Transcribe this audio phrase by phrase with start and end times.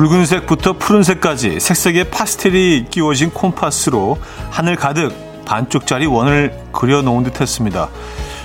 [0.00, 4.16] 붉은색부터 푸른색까지 색색의 파스텔이 끼워진 콤파스로
[4.48, 5.12] 하늘 가득
[5.44, 7.90] 반쪽짜리 원을 그려놓은 듯 했습니다.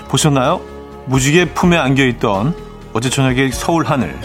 [0.10, 0.60] 보셨나요?
[1.06, 2.54] 무지개 품에 안겨있던
[2.92, 4.20] 어제 저녁의 서울 하늘.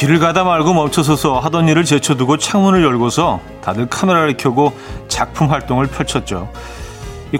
[0.00, 4.72] 길을 가다 말고 멈춰서서 하던 일을 제쳐두고 창문을 열고서 다들 카메라를 켜고
[5.08, 6.50] 작품 활동을 펼쳤죠.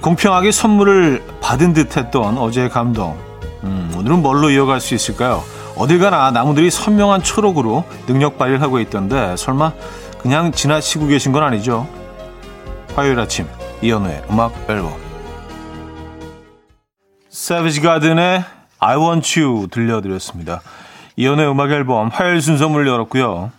[0.02, 3.16] 공평하게 선물을 받은 듯했던 어제의 감동.
[3.64, 5.42] 음, 오늘은 뭘로 이어갈 수 있을까요?
[5.74, 9.72] 어딜 가나 나무들이 선명한 초록으로 능력 발휘를 하고 있던데 설마
[10.19, 11.88] 그냥 지나치고 계신 건 아니죠?
[12.94, 13.47] 화요일 아침
[13.81, 14.92] 이연우의 음악 앨범
[17.31, 18.44] 세비지 가든의
[18.81, 20.61] I Want You 들려드렸습니다.
[21.20, 23.52] 이연의 음악 앨범 화요일 순서 문을 열었고요.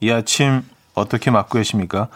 [0.00, 0.62] 이 아침
[0.94, 2.08] 어떻게 맞고 계십니까?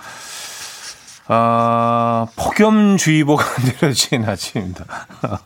[1.28, 3.44] 아, 폭염주의보가
[3.80, 4.84] 내려진 아침입니다.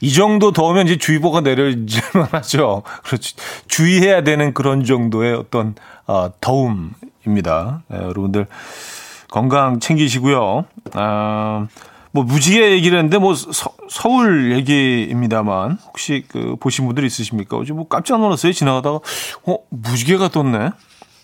[0.00, 2.84] 이 정도 더우면 이제 주의보가 내려질만 하죠.
[3.02, 3.36] 그렇죠.
[3.66, 5.74] 주의해야 되는 그런 정도의 어떤,
[6.06, 7.82] 어, 더움입니다.
[7.88, 8.46] 네, 여러분들
[9.28, 10.66] 건강 챙기시고요.
[10.92, 11.66] 아,
[12.12, 13.72] 뭐 무지개 얘기를 했는데 뭐 서,
[14.08, 17.56] 울 얘기입니다만 혹시 그 보신 분들 있으십니까?
[17.56, 18.52] 어제 뭐 깜짝 놀랐어요.
[18.52, 19.00] 지나가다가
[19.46, 20.70] 어 무지개가 떴네.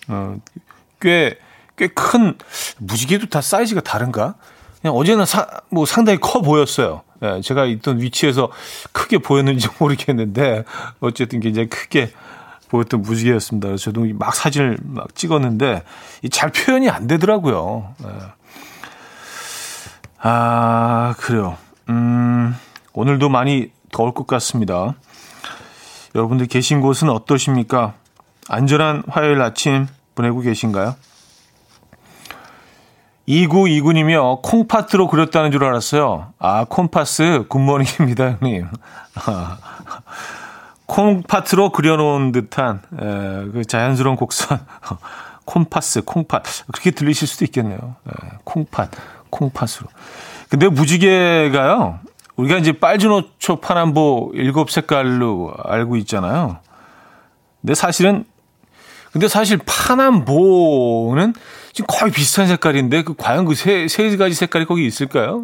[0.08, 0.36] 어,
[1.00, 2.38] 꽤꽤 큰
[2.78, 4.34] 무지개도 다 사이즈가 다른가?
[4.80, 7.02] 그냥 어제는 사, 뭐 상당히 커 보였어요.
[7.22, 8.50] 예, 제가 있던 위치에서
[8.92, 10.64] 크게 보였는지 모르겠는데
[11.00, 12.12] 어쨌든 굉장히 크게
[12.68, 13.68] 보였던 무지개였습니다.
[13.68, 15.82] 그래서 저도 막 사진을 막 찍었는데
[16.30, 17.94] 잘 표현이 안 되더라고요.
[18.04, 18.08] 예.
[20.18, 21.56] 아, 그래요.
[21.88, 22.54] 음,
[22.92, 24.94] 오늘도 많이 더울 것 같습니다.
[26.14, 27.94] 여러분들 계신 곳은 어떠십니까?
[28.48, 30.96] 안전한 화요일 아침 보내고 계신가요?
[33.28, 34.40] 2929님이요.
[34.42, 36.32] 콩파스로 그렸다는 줄 알았어요.
[36.38, 38.68] 아, 콩파스 굿모닝입니다, 형님.
[39.26, 39.58] 아,
[40.86, 44.60] 콩파스로 그려놓은 듯한 에, 그 자연스러운 곡선.
[45.44, 46.42] 콩파스, 콩팥.
[46.72, 47.96] 그렇게 들리실 수도 있겠네요.
[48.08, 48.12] 에,
[48.44, 48.90] 콩팥.
[49.36, 49.88] 콩팥으로.
[50.48, 52.00] 근데 무지개가요.
[52.36, 56.58] 우리가 이제 빨주노초 파남보 일곱 색깔로 알고 있잖아요.
[57.60, 58.24] 근데 사실은
[59.12, 61.32] 근데 사실 파남보는
[61.72, 65.42] 지금 거의 비슷한 색깔인데 그 과연 그 세 세 가지 색깔이 거기 있을까요?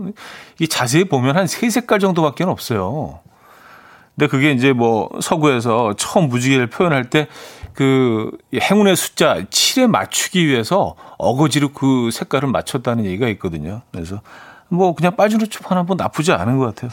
[0.59, 3.21] 이 자세히 보면 한 세 색깔 정도밖에 없어요.
[4.15, 7.29] 근데 그게 이제 뭐 서구에서 처음 무지개를 표현할 때
[7.75, 13.83] 그 행운의 숫자 7에 맞추기 위해서 어거지로 그 색깔을 맞췄다는 얘기가 있거든요.
[13.93, 14.21] 그래서
[14.69, 16.91] 뭐 그냥 빨주노초 파남보 나쁘지 않은 것 같아요.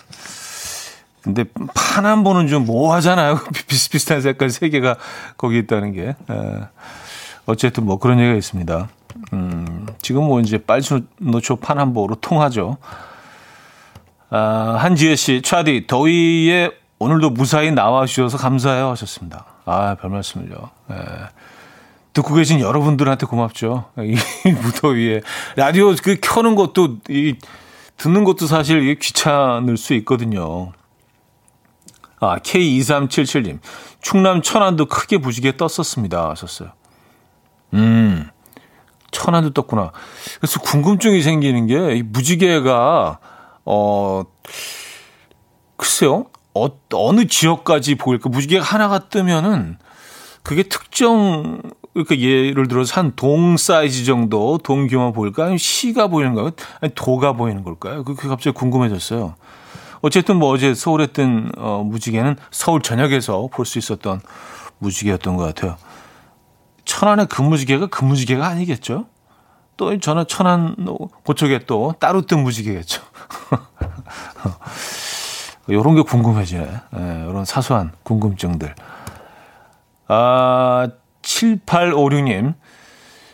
[1.22, 3.40] 근데 파남보는 좀 모호하잖아요.
[3.68, 4.96] 비슷비슷한 색깔 세 개가
[5.38, 6.10] 거기 있다는 게.
[6.10, 6.16] 에,
[7.46, 8.88] 어쨌든 뭐 그런 얘기가 있습니다.
[9.34, 12.78] 음, 지금 뭐 이제 빨주노초 파남보로 통하죠.
[14.30, 19.46] 아, 한지혜 씨, 차디, 더위에 오늘도 무사히 나와주셔서 감사해요 하셨습니다.
[19.70, 20.70] 아, 별 말씀을요.
[20.92, 20.96] 예.
[22.14, 23.92] 듣고 계신 여러분들한테 고맙죠.
[24.00, 24.18] 이
[24.64, 25.22] 무더위에.
[25.56, 27.36] 라디오 그 켜는 것도, 이,
[27.98, 30.72] 듣는 것도 사실 이게 귀찮을 수 있거든요.
[32.20, 33.60] 아, K2377님.
[34.02, 36.30] 충남 천안도 크게 부지게 떴었습니다.
[36.32, 36.72] 하셨어요.
[37.74, 38.30] 음,
[39.12, 39.92] 천안도 떴구나.
[40.40, 43.20] 그래서 궁금증이 생기는 게, 이 무지개가,
[43.66, 44.24] 어,
[45.78, 46.26] 글쎄요.
[46.54, 48.30] 어, 어느 지역까지 보일까?
[48.30, 49.78] 무지개가 하나가 뜨면은
[50.44, 51.62] 그게 특정
[51.94, 55.44] 그러니까 예를 들어서 한 동 사이즈 정도 동 규모 보일까?
[55.44, 56.52] 아니면 시가 보이는 가요
[56.82, 58.04] 아니 도가 보이는 걸까요?
[58.04, 59.36] 그게 갑자기 궁금해졌어요.
[60.02, 64.22] 어쨌든 뭐 어제 서울에 뜬 어, 무지개는 서울 전역에서 볼 수 있었던
[64.80, 65.76] 무지개였던 것 같아요.
[66.86, 69.06] 천안의 그 무지개가 그 무지개가 아니겠죠?
[69.78, 70.76] 또 저는 천안
[71.26, 73.02] 그쪽에 또 따로 뜬 무지개겠죠.
[75.70, 76.66] 이런 게 궁금해지네.
[76.66, 78.74] 네, 이런 사소한 궁금증들.
[80.08, 80.90] 아,
[81.22, 82.56] 7856님.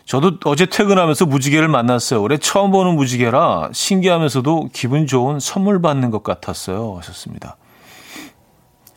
[0.04, 2.22] 저도 어제 퇴근하면서 무지개를 만났어요.
[2.22, 6.96] 올해 처음 보는 무지개라 신기하면서도 기분 좋은 선물 받는 것 같았어요.
[6.98, 7.56] 하셨습니다.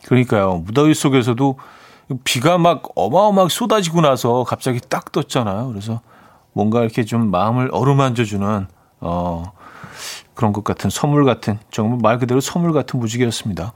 [0.04, 0.62] 그러니까요.
[0.64, 1.58] 무더위 속에서도
[2.22, 5.68] 비가 막 어마어마하게 쏟아지고 나서 갑자기 딱 떴잖아요.
[5.68, 6.00] 그래서
[6.52, 8.66] 뭔가 이렇게 좀 마음을 어루만져주는,
[9.00, 9.52] 어,
[10.40, 13.74] 그런 것 같은 선물 같은 정말 말 그대로 선물 같은 무지개였습니다.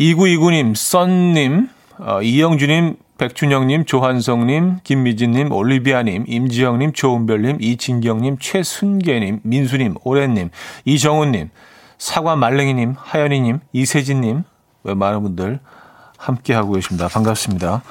[0.00, 10.48] 2929님, 썬님, 어, 이영주님, 백준영님, 조한성님, 김미진님, 올리비아님, 임지영님, 조은별님, 이진경님, 최순계님, 민수님, 오랜님,
[10.86, 11.50] 이정훈님,
[11.98, 14.44] 사과 말랭이님, 하연이님, 이세진님,
[14.84, 15.60] 왜 많은 분들
[16.16, 17.08] 함께하고 계십니다.
[17.08, 17.82] 반갑습니다.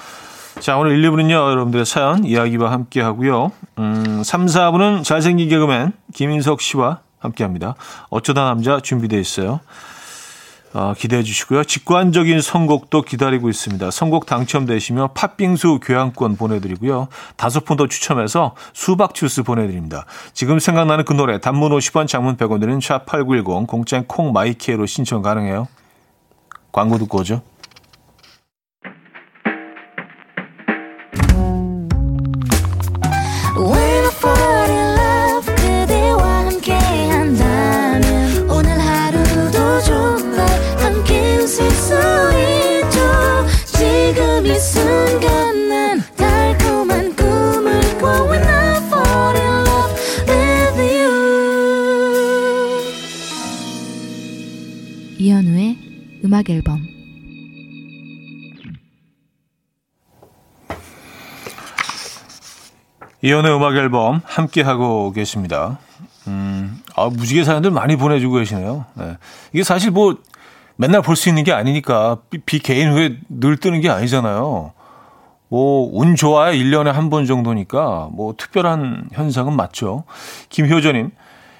[0.62, 3.52] 자, 오늘 1, 2부는요, 여러분들의 사연, 이야기와 함께 하고요.
[3.80, 7.74] 음, 3, 4부는 잘생긴 개그맨 김인석 씨와 함께 합니다.
[8.12, 9.60] 어쩌다 남자 준비되어 있어요.
[10.74, 11.64] 어, 기대해 주시고요.
[11.64, 13.90] 직관적인 선곡도 기다리고 있습니다.
[13.90, 17.08] 선곡 당첨되시면 팥빙수 교환권 보내드리고요.
[17.38, 20.06] 다섯 분 더 추첨해서 수박 주스 보내드립니다.
[20.34, 25.68] 지금 생각나는 그 노래 단문 50원 장문 100원 드는 샵8910 공짜인 콩 마이키에로 신청 가능해요.
[26.72, 27.42] 광고 듣고 오죠.
[63.32, 65.80] 이연의 음악 앨범 함께 하고 계십니다.
[66.28, 68.84] 음, 아, 무지개 사연들 많이 보내주고 계시네요.
[68.94, 69.18] 네.
[69.54, 70.18] 이게 사실 뭐
[70.76, 74.74] 맨날 볼 수 있는 게 아니니까 비, 비 개인 후에 늘 뜨는 게 아니잖아요.
[75.48, 80.04] 뭐, 운 좋아야 1년에 한 번 정도니까 뭐 특별한 현상은 맞죠.
[80.50, 81.12] 김효전님,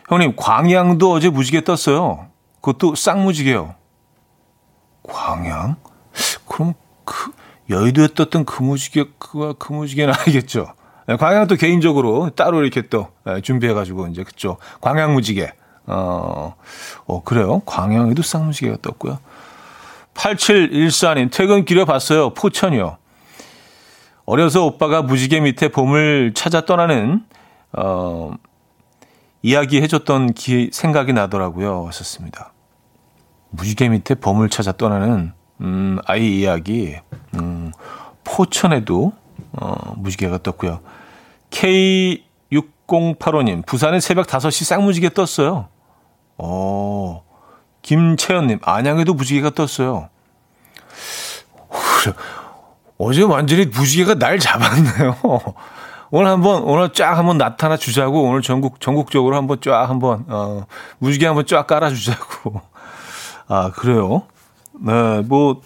[0.10, 2.28] 형님, 광양도 어제 무지개 떴어요.
[2.62, 3.76] 그것도 쌍무지개요.
[5.04, 5.78] 광양?
[6.48, 6.74] 그럼
[7.06, 7.32] 그
[7.70, 10.74] 여의도에 떴던 그 무지개 그와 그 무지개는 아니겠죠.
[11.08, 15.52] 네, 광양은 또 개인적으로 따로 이렇게 또 네, 준비해가지고 이제 그쪽 광양 무지개.
[15.88, 16.56] 어,
[17.06, 17.62] 어 그래요.
[17.66, 19.20] 광양에도 쌍무지개가 떴고요.
[20.14, 22.34] 8714님 퇴근길에 봤어요.
[22.34, 22.98] 포천이요.
[24.26, 27.26] 어려서 오빠가 무지개 밑에 봄을 찾아 떠나는
[27.74, 28.34] 어,
[29.42, 31.88] 이야기 해줬던 기, 생각이 나더라고요.
[31.88, 32.54] 하셨습니다.
[33.50, 36.96] 무지개 밑에 범을 찾아 떠나는 음, 아이 이야기
[37.36, 37.72] 음,
[38.24, 39.14] 포천에도
[39.54, 40.82] 어, 무지개가 떴고요.
[41.50, 45.68] K6085님 부산에 새벽 5시 쌍무지개 떴어요.
[46.38, 47.24] 어,
[47.82, 50.10] 김채연님 안양에도 무지개가 떴어요.
[52.98, 55.18] 어제 완전히 무지개가 날 잡았네요.
[56.12, 60.66] 오늘 한번 오늘 쫙 한번 나타나 주자고 오늘 전국 전국적으로 한번 쫙 한번 어
[61.00, 62.62] 무지개 한번 쫙 깔아 주자고.
[63.54, 64.22] 아, 그래요?
[64.80, 65.62] 네, 뭐,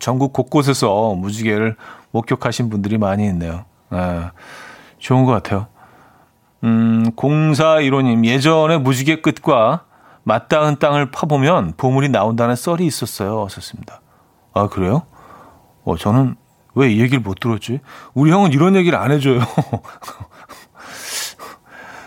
[0.00, 1.76] 전국 곳곳에서 무지개를
[2.12, 3.64] 목격하신 분들이 많이 있네요.
[3.90, 4.30] 네,
[4.98, 5.66] 좋은 것 같아요.
[6.64, 9.84] 음, 0415님, 예전에 무지개 끝과
[10.24, 13.44] 맞닿은 땅을 파보면 보물이 나온다는 썰이 있었어요.
[13.44, 14.00] 하셨습니다.
[14.52, 15.02] 아, 그래요?
[15.84, 16.36] 어, 저는
[16.74, 17.80] 왜 이 얘기를 못 들었지?
[18.14, 19.40] 우리 형은 이런 얘기를 안 해줘요.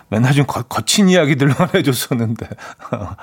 [0.09, 2.47] 맨날 좀 거, 거친 이야기들만 해줬었는데.
[2.91, 3.15] 아,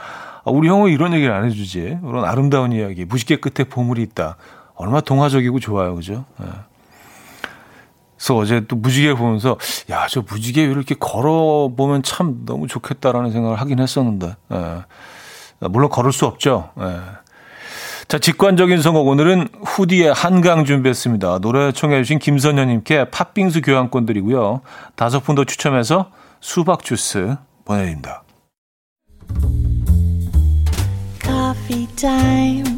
[0.47, 1.99] 우리 형은 이런 얘기를 안 해주지.
[2.03, 3.05] 그런 아름다운 이야기.
[3.05, 4.37] 무지개 끝에 보물이 있다.
[4.79, 5.95] 얼마나 동화적이고 좋아요.
[5.95, 6.25] 그죠?
[6.39, 6.47] 네.
[8.17, 9.59] 그래서 어제 또 무지개 보면서
[9.91, 14.35] 야, 저 무지개 이렇게 걸어 보면 참 너무 좋겠다라는 생각을 하긴 했었는데.
[14.49, 14.81] 네.
[15.69, 16.71] 물론 걸을 수 없죠.
[16.77, 16.99] 네.
[18.07, 19.07] 자, 직관적인 선곡.
[19.07, 21.41] 오늘은 후디의 한강 준비했습니다.
[21.41, 24.63] 노래 청해 주신 김선현 님께 팥빙수 교환권 드리고요.
[24.97, 28.23] 다섯 분 더 추첨해서 수박 주스 보내 드립니다.
[31.23, 32.78] coffee time.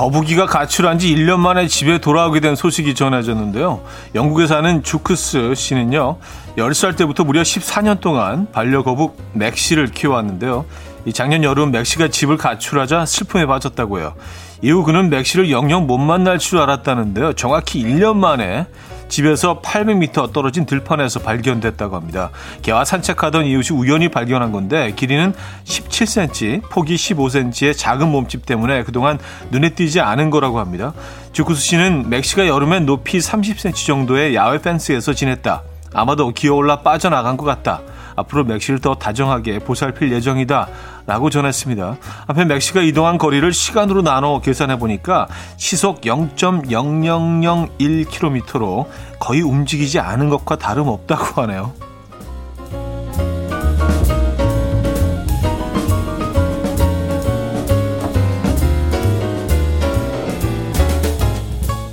[0.00, 3.82] 거북이가 가출한 지 1년 만에 집에 돌아오게 된 소식이 전해졌는데요.
[4.14, 6.16] 영국에 사는 주크스 씨는요.
[6.56, 10.64] 10살 때부터 무려 14년 동안 반려거북 맥시를 키워왔는데요.
[11.12, 14.14] 작년 여름 맥시가 집을 가출하자 슬픔에 빠졌다고요.
[14.62, 17.34] 이후 그는 맥시를 영영 못 만날 줄 알았다는데요.
[17.34, 18.64] 정확히 1년 만에
[19.10, 22.30] 집에서 800m 떨어진 들판에서 발견됐다고 합니다.
[22.62, 29.18] 개와 산책하던 이웃이 우연히 발견한 건데 길이는 17cm, 폭이 15cm의 작은 몸집 때문에 그동안
[29.50, 30.94] 눈에 띄지 않은 거라고 합니다.
[31.32, 35.62] 주쿠스 씨는 맥시가 여름엔 높이 30cm 정도의 야외 펜스에서 지냈다.
[35.92, 37.80] 아마도 기어올라 빠져나간 것 같다.
[38.16, 40.68] 앞으로 맥시를 더 다정하게 보살필 예정이다.
[41.10, 41.96] 라고 전했습니다.
[42.28, 45.26] 앞에 맥시가 이동한 거리를 시간으로 나눠 계산해 보니까
[45.56, 48.86] 시속 0.0001km로
[49.18, 51.72] 거의 움직이지 않은 것과 다름없다고 하네요.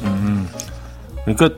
[0.04, 0.48] 음,
[1.26, 1.50] 그러니까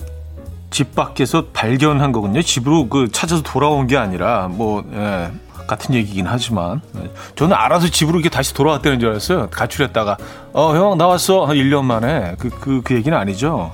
[0.69, 2.41] 집 밖에서 발견한 거군요.
[2.41, 5.29] 집으로 그 찾아서 돌아온 게 아니라 뭐 예,
[5.69, 9.49] 같은 얘기긴 하지만 예, 저는 알아서 집으로 이렇게 다시 돌아왔다는 줄 알았어요.
[9.51, 10.17] 가출했다가
[10.53, 13.71] 어 형 나왔어 한 1년 만에 그 그그 그 얘기는 아니죠.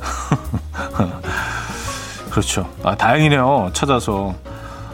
[2.30, 2.68] 그렇죠.
[2.82, 3.70] 아 다행이네요.
[3.72, 4.34] 찾아서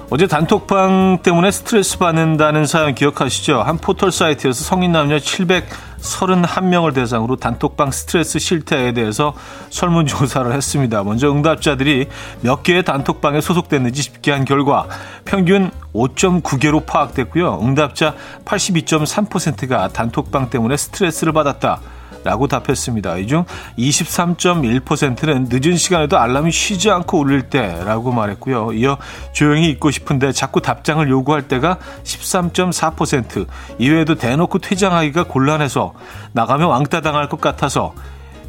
[0.08, 3.62] 어제 단톡방 때문에 스트레스 받는다는 사연 기억하시죠?
[3.62, 9.34] 한 포털 사이트에서 성인 남녀 731명을 대상으로 단톡방 스트레스 실태에 대해서
[9.70, 11.02] 설문조사를 했습니다.
[11.02, 12.06] 먼저 응답자들이
[12.42, 14.86] 몇 개의 단톡방에 소속됐는지 집계한 결과
[15.24, 17.58] 평균 5.9개로 파악됐고요.
[17.62, 21.80] 응답자 82.3%가 단톡방 때문에 스트레스를 받았다.
[22.26, 23.18] 라고 답했습니다.
[23.18, 23.44] 이 중
[23.78, 28.72] 23.1%는 늦은 시간에도 알람이 쉬지 않고 울릴 때라고 말했고요.
[28.72, 28.98] 이어
[29.32, 33.46] 조용히 있고 싶은데 자꾸 답장을 요구할 때가 13.4%,
[33.78, 35.94] 이외에도 대놓고 퇴장하기가 곤란해서
[36.32, 37.94] 나가면 왕따 당할 것 같아서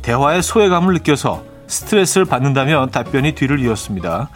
[0.02, 4.30] 대화의 소외감을 느껴서 스트레스를 받는다면 답변이 뒤를 이었습니다.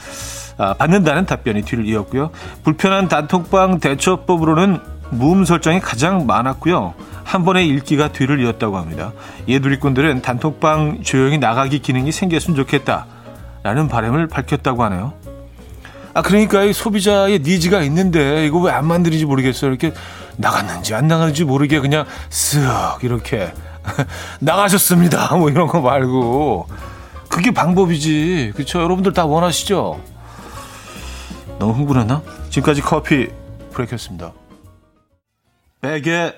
[0.57, 2.29] 아, 받는다는 답변이 뒤를 이었고요.
[2.63, 6.93] 불편한 단톡방 대처법으로는 무음 설정이 가장 많았고요.
[7.23, 9.11] 한 번의 읽기가 뒤를 이었다고 합니다.
[9.47, 13.05] 이에 누리꾼들은 단톡방 조용히 나가기 기능이 생겼으면 좋겠다.
[13.63, 15.13] 라는 바람을 밝혔다고 하네요.
[16.13, 19.69] 아, 그러니까 이 소비자의 니즈가 있는데 이거 왜 안 만드는지 모르겠어요.
[19.69, 19.93] 이렇게
[20.37, 23.53] 나갔는지 안 나갔는지 모르게 그냥 쓱 이렇게
[24.39, 25.35] 나가셨습니다.
[25.37, 26.67] 뭐 이런 거 말고.
[27.29, 28.51] 그게 방법이지.
[28.55, 28.81] 그렇죠?
[28.81, 30.01] 여러분들 다 원하시죠?
[31.59, 32.21] 너무 흥분했나?
[32.49, 33.27] 지금까지 커피
[33.71, 34.33] 브레이크였습니다.
[35.81, 36.38] 백의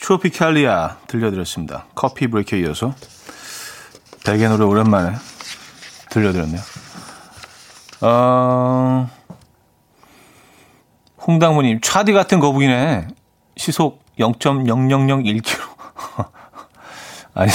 [0.00, 1.86] 트로피칼리아 들려드렸습니다.
[1.94, 2.94] 커피 브레이크에 이어서
[4.24, 5.14] 백의 노래 오랜만에
[6.10, 6.60] 들려드렸네요.
[8.02, 9.08] 어,
[11.26, 13.08] 홍당무님, 차디 같은 거북이네.
[13.56, 15.44] 시속 0.0001km.
[17.34, 17.50] 아니,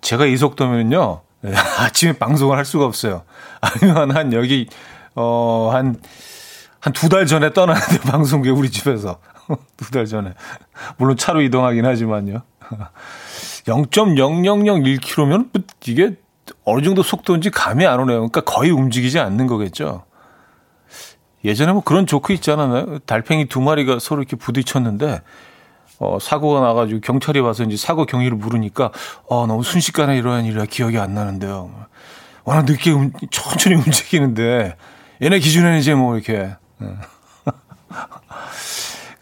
[0.00, 1.22] 제가 이 속도면요,
[1.78, 3.24] 아침에 방송을 할 수가 없어요.
[3.60, 4.68] 아니면 한 여기,
[5.14, 6.00] 어, 한,
[6.80, 9.18] 한 두 달 전에 떠나는데 방송국에 우리 집에서.
[9.76, 10.34] 두 달 전에.
[10.96, 12.42] 물론 차로 이동하긴 하지만요.
[13.66, 16.16] 0.0001km면 이게
[16.64, 18.18] 어느 정도 속도인지 감이 안 오네요.
[18.18, 20.04] 그러니까 거의 움직이지 않는 거겠죠.
[21.44, 23.00] 예전에 뭐 그런 조크 않았나요?
[23.00, 25.22] 달팽이 두 마리가 서로 이렇게 부딪혔는데
[25.98, 28.90] 어, 사고가 나가지고 경찰이 와서 이제 사고 경위를 물으니까
[29.28, 31.70] 어, 너무 순식간에 일어난 일이라 기억이 안 나는데요.
[32.44, 34.76] 워낙 늦게 음, 천천히 움직이는데
[35.20, 36.96] 얘네 기준에는 이제 뭐 이렇게 어.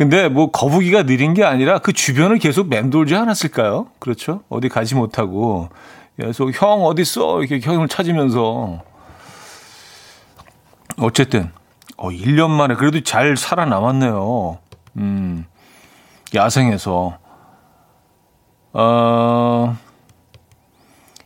[0.01, 3.89] 근데 뭐 거북이가 느린 게 아니라 그 주변을 계속 맴돌지 않았을까요?
[3.99, 4.43] 그렇죠?
[4.49, 5.69] 어디 가지 못하고
[6.19, 8.83] 계속 형 어디 있어 이렇게 형을 찾으면서
[10.97, 11.53] 어쨌든
[11.99, 14.59] 어 1년 만에 그래도 잘 살아남았네요.
[14.97, 15.45] 음.
[16.35, 17.19] 야생에서
[18.73, 19.77] 어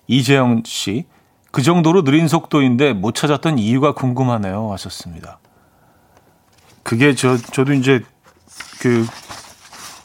[0.08, 1.06] 이재영 씨.
[1.52, 4.72] 그 정도로 느린 속도인데 못 찾았던 이유가 궁금하네요.
[4.72, 5.38] 하셨습니다.
[6.82, 8.02] 그게 저, 저도 이제
[8.84, 9.06] 그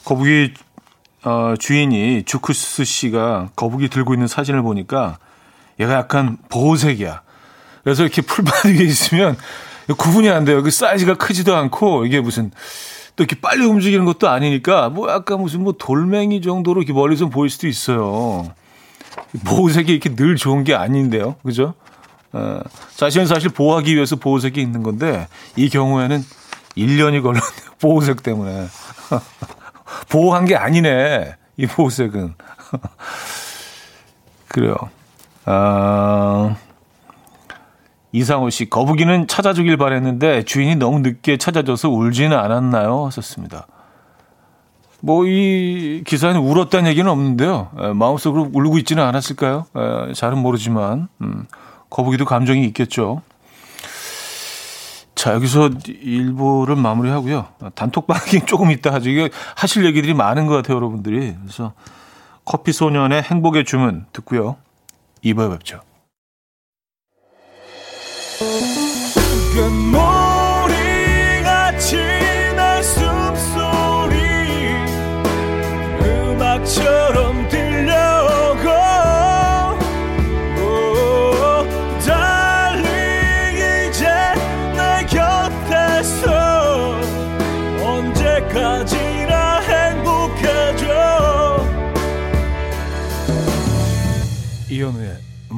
[0.06, 0.54] 거북이
[1.26, 5.18] 어, 주인이 주크스 씨가 거북이 들고 있는 사진을 보니까
[5.82, 7.22] 얘가 약간 보호색이야.
[7.84, 9.36] 그래서 이렇게 풀밭 위에 있으면
[9.98, 10.64] 구분이 안 돼요.
[10.64, 12.52] 그 사이즈가 크지도 않고 이게 무슨
[13.18, 17.50] 또 이렇게 빨리 움직이는 것도 아니니까 뭐 약간 무슨 뭐 돌멩이 정도로 이렇게 멀리서 보일
[17.50, 18.50] 수도 있어요.
[19.44, 21.36] 보호색이 이렇게 늘 좋은 게 아닌데요.
[21.44, 21.74] 그죠?
[22.32, 22.62] 어,
[22.96, 26.24] 자신은 사실 보호하기 위해서 보호색이 있는 건데 이 경우에는
[26.80, 27.42] 1년이 걸렸네요.
[27.80, 28.68] 보호색 때문에.
[30.10, 31.36] 보호한 게 아니네.
[31.58, 32.34] 이 보호색은.
[34.48, 34.76] 그래요.
[35.46, 36.56] 아,
[38.12, 43.06] 이상호 씨, 거북이는 찾아주길 바랬는데 주인이 너무 늦게 찾아줘서 울지는 않았나요?
[43.08, 43.68] 하셨습니다.
[45.02, 47.70] 뭐, 이 기사에는 울었다는 얘기는 없는데요.
[47.80, 49.66] 에, 마음속으로 울고 있지는 않았을까요?
[49.76, 51.46] 에, 잘은 모르지만, 음,
[51.90, 53.22] 거북이도 감정이 있겠죠.
[55.20, 57.46] 자, 여기서 일부를 마무리하고요.
[57.76, 59.00] 단톡방이 조금 있다.
[59.00, 61.36] 이게 하실 얘기들이 많은 것 같아요, 여러분들이.
[61.42, 61.74] 그래서
[62.46, 64.56] 커피 소년의 행복의 주문 듣고요.
[65.26, 65.82] 2부에 뵙죠.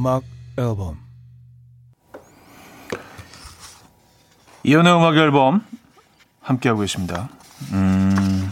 [0.02, 0.24] 음악
[0.58, 0.98] 앨범
[4.64, 5.64] 이현우의 음악 앨범
[6.42, 7.30] 함께하고 계십니다.
[7.72, 8.52] 음,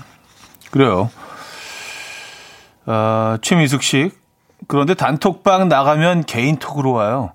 [0.69, 1.09] 그래요.
[2.85, 4.11] 어, 최미숙 씨.
[4.67, 7.33] 그런데 단톡방 나가면 개인톡으로 와요.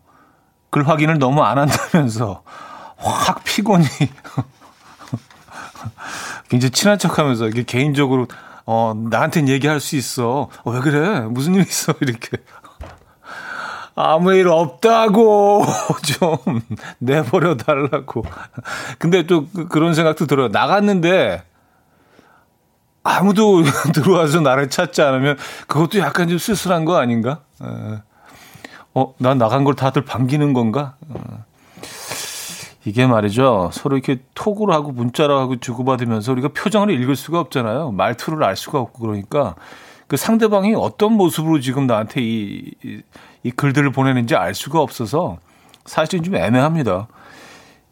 [0.71, 2.45] 글 확인을 너무 안 한다면서
[2.97, 3.85] 확 피곤이
[6.49, 8.29] 굉장히 친한 척하면서 이게 개인적으로
[8.65, 10.49] 어 나한테는 얘기할 수 있어.
[10.63, 11.23] 어, 왜 그래?
[11.23, 11.93] 무슨 일 있어?
[12.01, 12.39] 이렇게
[13.97, 15.65] 아무 일 없다고
[16.05, 16.61] 좀
[16.99, 18.25] 내버려 달라고.
[18.99, 20.49] 근데 또 그, 그런 생각도 들어요.
[20.49, 21.45] 나갔는데
[23.03, 23.63] 아무도
[23.95, 25.37] 들어와서 나를 찾지 않으면
[25.69, 27.41] 그것도 약간 좀 쓸쓸한 거 아닌가?
[28.95, 30.97] 어, 난 나간 걸 다들 반기는 건가?
[31.09, 31.45] 어.
[32.87, 33.71] 이게 말이죠.
[33.73, 37.93] 서로 이렇게 톡으로 하고 문자로 하고 주고받으면서 우리가 표정을 읽을 수가 없잖아요.
[37.93, 39.55] 말투를 알 수가 없고 그러니까
[40.07, 43.01] 그 상대방이 어떤 모습으로 지금 나한테 이, 이,
[43.45, 45.39] 이 글들을 보내는지 알 수가 없어서
[45.87, 47.07] 사실 좀 애매합니다.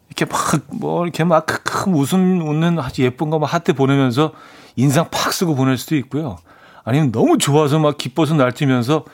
[0.09, 0.39] 이렇게 막,
[0.71, 4.33] 뭐, 이렇게 막 크크 웃음, 웃는 아주 예쁜 거 막 하트 보내면서
[4.75, 6.37] 인상 팍 쓰고 보낼 수도 있고요.
[6.83, 9.05] 아니면 너무 좋아서 막 기뻐서 날뛰면서,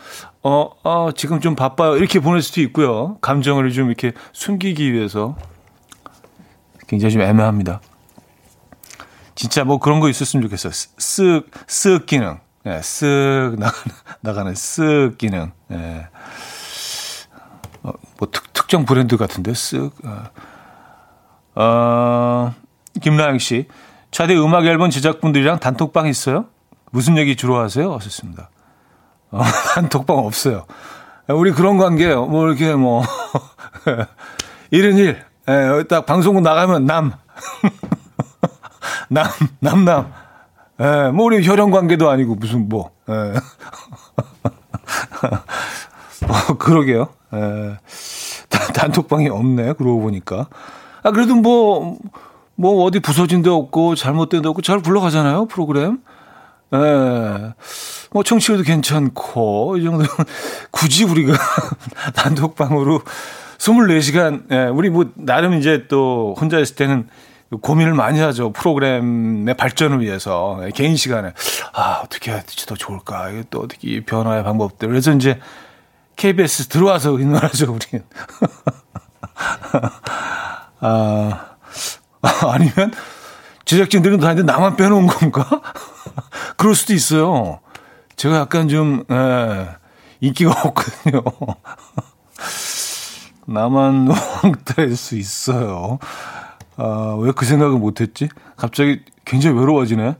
[0.41, 1.97] 어, 어, 지금 좀 바빠요.
[1.97, 3.17] 이렇게 보낼 수도 있고요.
[3.21, 5.35] 감정을 좀 이렇게 숨기기 위해서.
[6.87, 7.81] 굉장히 좀 애매합니다.
[9.35, 10.71] 진짜 뭐 그런 거 있었으면 좋겠어요.
[10.71, 12.39] 쓱, 쓱 기능.
[12.69, 15.51] 예, 쓱 나가는, 나가는 쓱 기능.
[15.71, 16.07] 예.
[17.81, 19.91] 어, 뭐 특, 특정 브랜드 같은데, 쓱.
[20.05, 22.53] 어, 어
[23.01, 23.67] 김나영 씨.
[24.11, 26.45] 차대 음악 앨범 제작분들이랑 단톡방 있어요?
[26.91, 27.93] 무슨 얘기 주로 하세요?
[27.95, 28.49] 하셨습니다.
[29.31, 29.41] 어,
[29.73, 30.65] 단톡방 없어요.
[31.27, 32.25] 우리 그런 관계예요.
[32.25, 33.03] 뭐 이렇게 뭐,
[34.71, 35.23] 1은 1.
[35.49, 37.13] 예, 딱 방송국 나가면 남.
[39.09, 39.25] 남,
[39.59, 40.13] 남, 남.
[40.81, 42.91] 예, 뭐 우리 혈연 관계도 아니고 무슨 뭐.
[43.09, 43.13] 예.
[46.27, 47.09] 어, 그러게요.
[47.33, 47.77] 예.
[48.73, 49.73] 단톡방이 없네.
[49.73, 50.47] 그러고 보니까.
[51.03, 51.97] 아, 그래도 뭐,
[52.55, 55.47] 뭐 어디 부서진 데 없고 잘못된 데 없고 잘 굴러가잖아요.
[55.47, 55.99] 프로그램.
[56.73, 57.53] 예.
[58.11, 60.07] 뭐 청취율도 괜찮고 이 정도면
[60.71, 61.33] 굳이 우리가
[62.15, 63.01] 단톡방으로
[63.57, 67.09] 24시간 예, 우리 뭐 나름 이제 또 혼자 있을 때는
[67.57, 68.51] 고민을 많이 하죠.
[68.51, 70.59] 프로그램의 발전을 위해서.
[70.63, 71.33] 예, 개인 시간에.
[71.73, 73.31] 아, 어떻게 해야 될지 더 좋을까.
[73.31, 74.87] 이게 또 어떻게 변화의 방법들.
[74.87, 75.39] 그래서 이제
[76.15, 78.05] KBS 들어와서 의논하죠, 우리는.
[80.81, 81.45] 아,
[82.47, 82.93] 아니면
[83.65, 85.61] 제작진들은 다 이제 나만 빼놓은 건가?
[86.57, 87.59] 그럴 수도 있어요.
[88.15, 89.69] 제가 약간 좀, 예,
[90.21, 91.23] 인기가 없거든요.
[93.45, 94.09] 나만
[94.43, 95.97] 왕따일 수 있어요.
[96.81, 98.29] 아, 왜 그 생각을 못했지?
[98.55, 100.15] 갑자기 굉장히 외로워지네.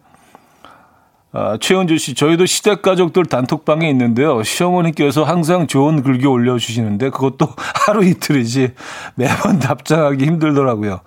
[1.31, 4.43] 아, 최현주 씨, 저희도 시댁 가족들 단톡방에 있는데요.
[4.43, 7.47] 시어머니께서 항상 좋은 글귀 올려주시는데 그것도
[7.85, 8.73] 하루 이틀이지
[9.15, 10.99] 매번 답장하기 힘들더라고요.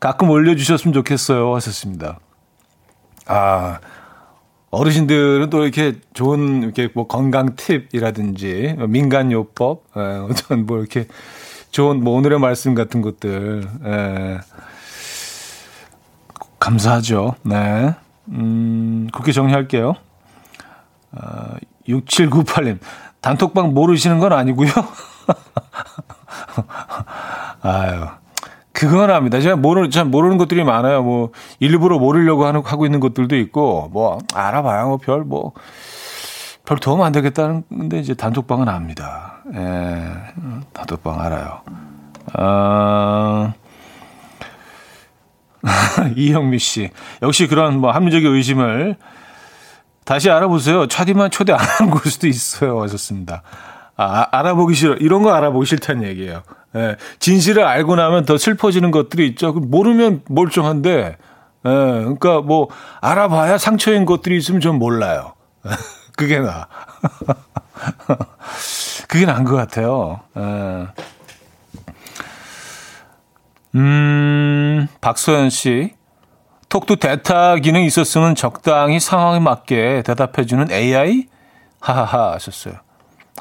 [0.00, 1.54] 가끔 올려주셨으면 좋겠어요.
[1.56, 2.18] 하셨습니다.
[3.26, 3.80] 아,
[4.70, 11.06] 어르신들은 또 이렇게 좋은 이렇게 뭐 건강 팁이라든지 민간 요법, 에, 어떤 뭐 이렇게
[11.70, 14.38] 좋은 뭐 오늘의 말씀 같은 것들 에,
[16.66, 17.36] 감사하죠.
[17.42, 17.94] 네.
[18.28, 19.94] 음, 그렇게 정리할게요.
[21.12, 21.54] 어,
[21.88, 22.78] 6798님,
[23.20, 24.70] 단톡방 모르시는 건 아니고요.
[27.62, 28.06] 아유,
[28.72, 29.40] 그건 압니다.
[29.40, 31.04] 제가 모르는, 잘 모르는 것들이 많아요.
[31.04, 35.52] 뭐, 일부러 모르려고 하는, 하고 있는 것들도 있고, 뭐, 알아봐야 뭐, 별, 뭐,
[36.64, 39.36] 별 도움 안 되겠다는, 근데 이제 단톡방은 압니다.
[39.54, 40.12] 예,
[40.72, 41.60] 단톡방 알아요.
[42.34, 43.52] 아,
[46.16, 46.90] 이형미 씨.
[47.22, 48.96] 역시 그런 뭐 합리적인 의심을
[50.04, 50.86] 다시 알아보세요.
[50.86, 52.80] 차디만 초대 안 한 걸 수도 있어요.
[52.82, 53.42] 하셨습니다.
[53.96, 54.94] 아, 알아보기 싫어.
[54.94, 56.42] 이런 거 알아보기 싫다는 얘기예요.
[56.76, 59.52] 예, 진실을 알고 나면 더 슬퍼지는 것들이 있죠.
[59.52, 61.16] 모르면 멀쩡한데, 예,
[61.64, 62.68] 그러니까 뭐
[63.00, 65.32] 알아봐야 상처인 것들이 있으면 좀 몰라요.
[66.16, 66.68] 그게 나.
[69.08, 70.20] 그게 나은 것 같아요.
[70.36, 70.86] 예.
[73.76, 75.92] 음, 박소연 씨.
[76.68, 81.26] 톡도 대타 기능 있었으면 적당히 상황에 맞게 대답해주는 AI?
[81.80, 82.74] 하하하 하셨어요.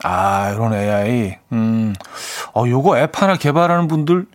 [0.03, 1.37] 아, 이런 AI.
[1.53, 1.95] 음,
[2.53, 4.25] 어, 요거 앱 하나 개발하는 분들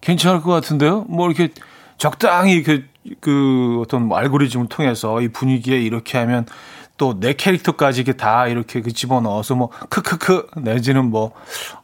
[0.00, 1.04] 괜찮을 것 같은데요?
[1.08, 1.52] 뭐 이렇게
[1.98, 2.84] 적당히 그,
[3.20, 6.46] 그 어떤 뭐 알고리즘을 통해서 이 분위기에 이렇게 하면
[6.98, 11.32] 또 내 캐릭터까지 이게 다 이렇게 그 집어넣어서 뭐 크크크 내지는 뭐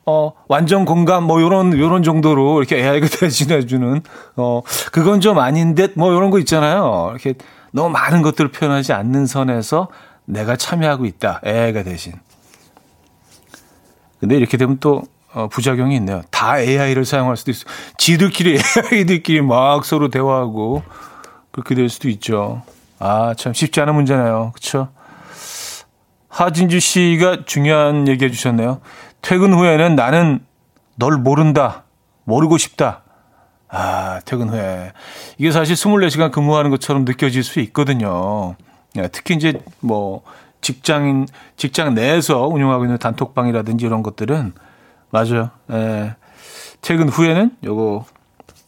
[0.07, 4.03] 어 완전 공감 뭐 요런 요런 정도로 이렇게 AI가 대신해 주는
[4.37, 4.61] 어
[4.93, 7.09] 그건 좀 아닌 듯뭐 요런 거 있잖아요.
[7.13, 7.35] 이렇게
[7.73, 9.89] 너무 많은 것들을 표현하지 않는 선에서
[10.27, 11.41] 내가 참여하고 있다.
[11.45, 12.13] AI가 대신.
[14.21, 16.23] 근데 이렇게 되면 또 어, 부작용이 있네요.
[16.31, 17.65] 다 AI를 사용할 수도 있어.
[17.99, 18.59] 지들끼리
[18.93, 20.83] AI들끼리 막 서로 대화하고
[21.51, 22.63] 그렇게 될 수도 있죠.
[22.99, 24.53] 아, 참 쉽지 않은 문제네요.
[24.55, 24.89] 그렇죠?
[26.35, 28.81] 하진주 씨가 중요한 얘기 해주셨네요.
[29.23, 30.45] 퇴근 후에는 나는
[30.97, 31.85] 널 모른다.
[32.25, 33.03] 모르고 싶다.
[33.69, 34.93] 아, 퇴근 후에.
[35.39, 38.57] 이게 사실 24시간 근무하는 것처럼 느껴질 수 있거든요.
[38.97, 40.23] 예, 특히 이제 뭐
[40.61, 44.55] 직장인, 직장 내에서 운영하고 있는 단톡방이라든지 이런 것들은
[45.11, 45.51] 맞아요.
[45.71, 46.17] 예,
[46.81, 48.07] 퇴근 후에는 요거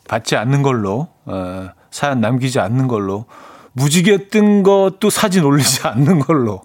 [0.07, 3.25] 받지 않는 걸로, 어, 사연 남기지 않는 걸로,
[3.73, 6.63] 무지개 뜬 것도 사진 올리지 않는 걸로.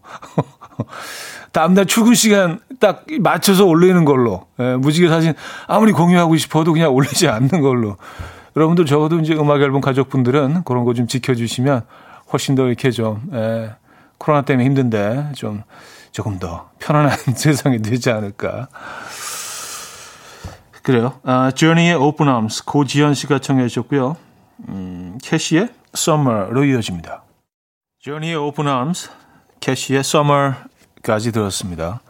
[1.52, 4.48] 다음날 출근 시간 딱 맞춰서 올리는 걸로.
[4.60, 5.34] 예, 무지개 사진
[5.68, 7.98] 아무리 공유하고 싶어도 그냥 올리지 않는 걸로.
[8.56, 11.84] 여러분들 적어도 이제 음악 앨범 가족분들은 그런 거 좀 지켜주시면
[12.34, 13.72] 훨씬 더 이렇게 좀, 예,
[14.18, 15.64] 코로나 때문에 힘든데 좀
[16.12, 18.68] 조금 더 편안한 세상이 되지 않을까.
[20.84, 21.14] 그래요.
[21.24, 24.16] 아, Journey의 Open Arms 고지현 씨가 청해 주셨고요.
[24.70, 27.24] 음, 캐시의 Summer로 이어집니다.
[28.04, 29.10] Journey의 Open Arms,
[29.62, 30.56] 캐시의 Summer
[31.04, 32.02] 까지 들었습니다.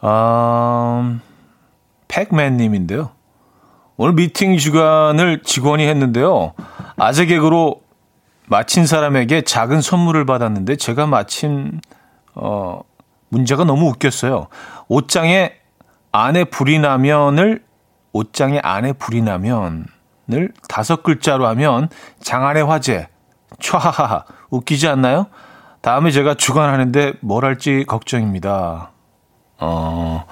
[0.00, 1.18] 아,
[2.08, 3.10] 팩맨님인데요.
[3.96, 6.52] 오늘 미팅 주간을 직원이 했는데요.
[6.96, 7.80] 아재 개그로
[8.48, 11.80] 마친 사람에게 작은 선물을 받았는데 제가 마친
[12.34, 12.80] 어,
[13.28, 14.48] 문제가 너무 웃겼어요.
[14.88, 15.54] 옷장에
[16.12, 17.64] 안에 불이 나면을
[18.12, 19.88] 옷장에 안에 불이 나면을
[20.68, 21.88] 다섯 글자로 하면
[22.20, 23.08] 장안의 화재.
[23.58, 25.26] 촤하하 웃기지 않나요?
[25.86, 28.90] 다음에 제가 주관하는데 뭘 할지 걱정입니다.
[29.58, 30.26] 어.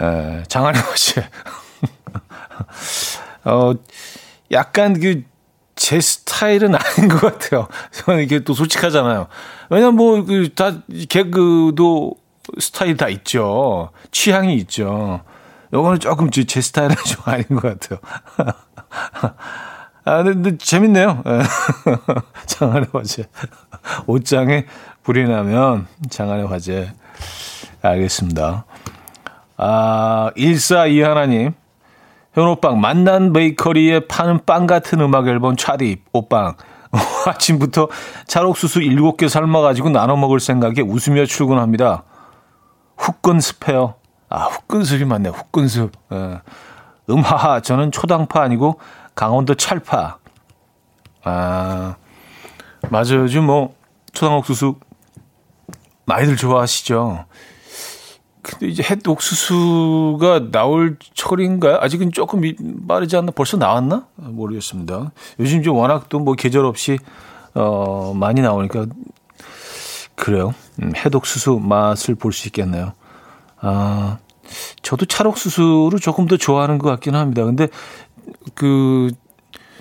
[0.00, 1.28] 에, 장안의 화제.
[3.42, 3.74] 어,
[4.52, 5.24] 약간 그,
[5.74, 7.66] 제 스타일은 아닌 것 같아요.
[7.90, 9.26] 저는 이게 또 솔직하잖아요.
[9.68, 10.74] 왜냐면 뭐, 그, 다,
[11.08, 12.14] 개그도
[12.60, 13.90] 스타일 다 있죠.
[14.12, 15.22] 취향이 있죠.
[15.72, 17.98] 요거는 조금 제 스타일은 좀 아닌 것 같아요.
[20.04, 21.22] 아, 근데, 재밌네요.
[22.46, 23.24] 장안의 화제.
[24.06, 24.66] 옷장에
[25.02, 26.92] 불이 나면 장안의 화제.
[27.82, 28.66] 알겠습니다.
[29.56, 31.52] 아, 1422 하나님.
[32.34, 36.56] 현오빵, 만난 베이커리에 파는 빵 같은 음악 앨범 차디, 오빵.
[37.26, 37.88] 아침부터
[38.26, 42.04] 찰옥수수 7개 삶아가지고 나눠 먹을 생각에 웃으며 출근합니다.
[42.96, 43.94] 훅근습해요.
[44.28, 45.92] 아, 훅근습이 맞네, 훅근습.
[46.12, 46.40] 예.
[47.08, 48.80] 음하하, 저는 초당파 아니고
[49.14, 50.18] 강원도 찰파.
[51.24, 51.94] 아,
[52.90, 53.20] 맞아요.
[53.22, 53.74] 요즘 뭐,
[54.12, 54.76] 초당옥수수
[56.06, 57.24] 많이들 좋아하시죠.
[58.42, 61.78] 근데 이제 햇 옥수수가 나올 철인가요?
[61.80, 62.42] 아직은 조금
[62.86, 63.32] 빠르지 않나?
[63.32, 64.06] 벌써 나왔나?
[64.16, 65.12] 모르겠습니다.
[65.40, 66.98] 요즘 좀 워낙 또 뭐 계절 없이
[67.54, 68.84] 어 많이 나오니까
[70.14, 70.54] 그래요.
[70.82, 72.92] 음, 햇옥수수 맛을 볼 수 있겠네요.
[73.60, 74.18] 아
[74.82, 77.44] 저도 찰옥수수를 조금 더 좋아하는 것 같기는 합니다.
[77.44, 77.68] 근데
[78.54, 79.10] 그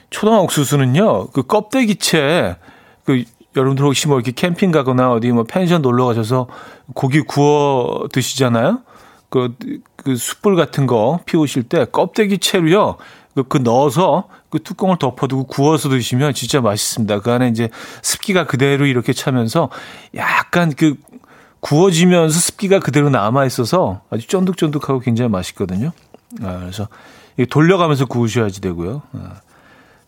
[0.10, 2.58] 초당 옥수수는요, 그 껍데기채,
[3.04, 3.24] 그
[3.56, 6.48] 여러분들 혹시 뭐 이렇게 캠핑 가거나 어디 뭐 펜션 놀러 가셔서
[6.94, 8.82] 고기 구워 드시잖아요?
[9.30, 9.56] 그,
[9.96, 12.98] 그 숯불 같은 거 피우실 때 껍데기 채로요,
[13.34, 17.22] 그, 그 넣어서 그 뚜껑을 덮어두고 구워서 드시면 진짜 맛있습니다.
[17.22, 17.70] 그 안에 이제
[18.04, 19.70] 습기가 그대로 이렇게 차면서
[20.16, 20.96] 약간 그
[21.60, 25.92] 구워지면서 습기가 그대로 남아 있어서 아주 쫀득쫀득하고 굉장히 맛있거든요.
[26.44, 26.88] 아, 그래서
[27.50, 29.02] 돌려가면서 구우셔야지 되고요.
[29.14, 29.42] 아,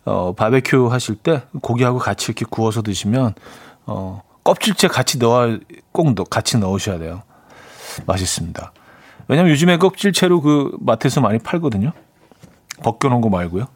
[0.04, 3.34] 어, 바베큐 하실 때 고기하고 같이 이렇게 구워서 드시면
[3.86, 5.58] 어, 껍질째 같이 넣어
[5.92, 7.22] 꼭 넣, 같이 넣으셔야 돼요.
[8.06, 8.72] 맛있습니다.
[9.28, 11.92] 왜냐면 요즘에 껍질채로 그 마트에서 많이 팔거든요.
[12.82, 13.66] 벗겨놓은 거 말고요.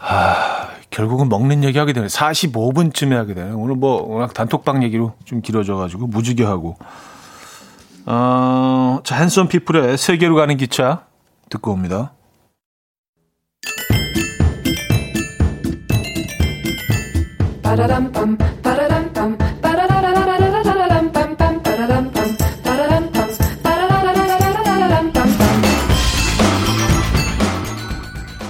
[0.00, 2.08] 아, 결국은 먹는 얘기 하게 되네.
[2.08, 3.52] 45분쯤에 하게 되네.
[3.52, 6.76] 오늘 뭐 워낙 단톡방 얘기로 좀 길어져가지고 무지개하고.
[8.06, 11.06] 어, 자, 한손 피플의 세계로 가는 기차
[11.50, 12.12] 듣고 옵니다.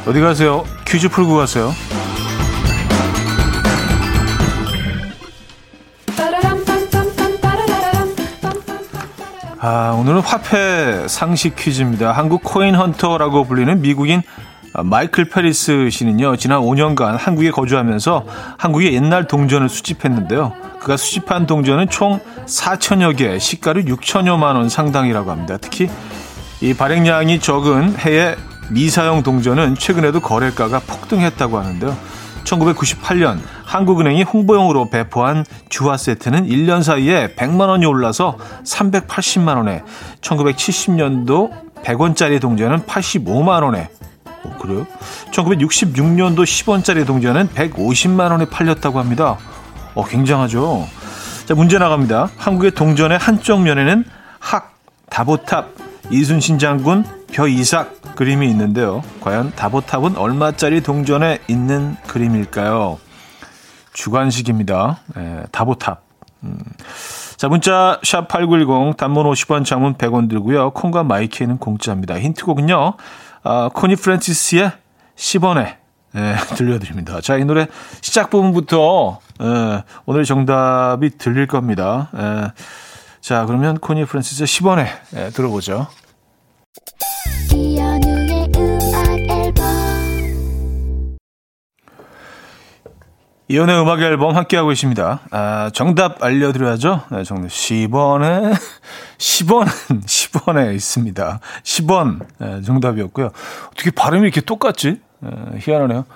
[0.07, 0.65] 어디 가세요?
[0.87, 1.73] 퀴즈 풀고 가세요.
[9.67, 12.13] 아, 오늘은 화폐 상식 퀴즈입니다.
[12.13, 14.21] 한국 코인 헌터라고 불리는 미국인
[14.75, 18.27] 마이클 페리스 씨는요, 지난 5년간 한국에 거주하면서
[18.59, 20.53] 한국의 옛날 동전을 수집했는데요.
[20.81, 25.57] 그가 수집한 동전은 총 4천여 개, 시가를 6천여만 원 상당이라고 합니다.
[25.59, 25.89] 특히
[26.61, 28.37] 이 발행량이 적은 해외
[28.69, 31.97] 미사용 동전은 최근에도 거래가가 폭등했다고 하는데요.
[32.45, 33.39] 1998년
[33.75, 39.83] 한국은행이 홍보용으로 배포한 주화 세트는 1년 사이에 100만 원이 올라서 380만 원에
[40.21, 41.51] 1970년도
[41.83, 43.89] 100원짜리 동전은 85만 원에
[44.45, 44.87] 어, 그래요?
[45.33, 49.39] 1966년도 10원짜리 동전은 150만 원에 팔렸다고 합니다.
[49.97, 50.87] 어, 굉장하죠.
[51.47, 52.31] 자, 문제 나갑니다.
[52.37, 54.05] 한국의 동전의 한쪽 면에는
[54.39, 54.77] 학,
[55.11, 55.71] 다보탑,
[56.11, 59.03] 이순신 장군, 벼이삭 그림이 있는데요.
[59.21, 62.99] 과연 다보탑은 얼마짜리 동전에 있는 그림일까요?
[63.95, 64.99] 주관식입니다.
[65.17, 66.03] 네, 다보탑.
[66.43, 66.59] 음.
[67.37, 70.71] 자, 문자 샵 8910 단문 50원 장문 100원 들고요.
[70.73, 72.19] 콩과 my K는 공짜입니다.
[72.19, 72.95] 힌트곡은요.
[73.45, 74.73] 아, 코니 프랜시스의
[75.17, 75.77] 10원에
[76.13, 77.21] 네, 들려드립니다.
[77.21, 77.67] 자, 이 노래
[78.01, 82.11] 시작 부분부터 네, 오늘 정답이 들릴 겁니다.
[82.13, 82.53] 네,
[83.21, 85.87] 자, 그러면 코니 프랜시스의 10원에 네, 들어보죠.
[93.49, 95.21] 이연의 음악 앨범 함께하고 있습니다.
[95.31, 97.03] 아, 정답 알려드려야죠.
[97.11, 98.55] 네, 정답 10원에,
[99.19, 101.41] 10원, 10원에 있습니다.
[101.63, 103.31] 10원, 네, 정답이었고요.
[103.67, 104.99] 어떻게 발음이 이렇게 똑같지?
[105.21, 106.07] 네, 희한하네요.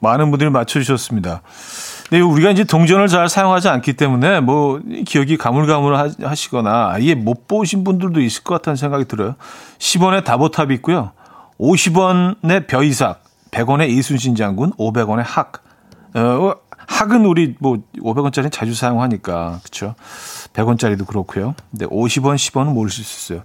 [0.00, 1.40] 많은 분들이 맞춰주셨습니다.
[2.10, 8.20] 네, 우리가 이제 동전을 잘 사용하지 않기 때문에 뭐 기억이 가물가물하시거나 아예 못 보신 분들도
[8.20, 9.36] 있을 것 같다는 생각이 들어요.
[9.78, 11.12] 10원에 다보탑이 있고요.
[11.58, 15.65] 50원에 벼이삭, 100원에 이순신 장군, 500원에 학.
[16.16, 16.54] 어,
[16.86, 19.94] 학은 우리 뭐 500원짜리는 자주 사용하니까 그렇죠.
[20.54, 21.54] 100원짜리도 그렇고요.
[21.70, 23.44] 근데 50원, 10원은 모를 수 있어요.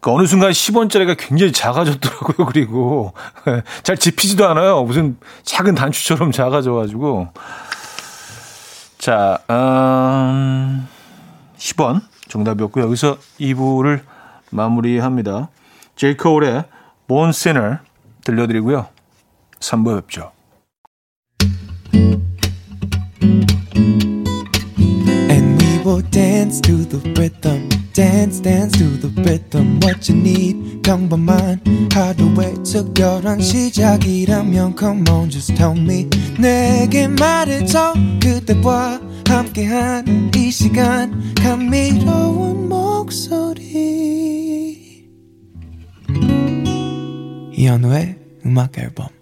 [0.00, 2.46] 그 어느 순간 10원짜리가 굉장히 작아졌더라고요.
[2.48, 3.12] 그리고
[3.82, 4.82] 잘 집히지도 않아요.
[4.84, 7.28] 무슨 작은 단추처럼 작아져가지고
[8.98, 10.86] 자, 음,
[11.58, 12.84] 10원 정답이었고요.
[12.84, 14.02] 여기서 2부를
[14.50, 15.48] 마무리합니다.
[15.96, 16.64] 제이코울의
[17.08, 17.78] Born Sinner
[18.24, 18.86] 들려드리고요.
[19.60, 20.35] 3부 뵙죠.
[26.02, 27.68] Dance to the rhythm.
[27.92, 29.80] Dance, dance to the rhythm.
[29.82, 31.60] What you need, 평범한
[31.92, 36.08] 하루의 특별한 시작이라면 Come on, just tell me.
[36.38, 43.66] 내게 말해줘 그대와 함께한 이 시간 감미로운 목소리.
[47.52, 49.15] 이현우의 음악 앨범.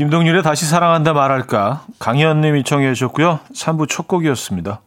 [0.00, 3.40] 김동률의 다시 사랑한다 말할까 강희연님이 청해 주셨고요.
[3.54, 4.80] 3부 첫 곡이었습니다.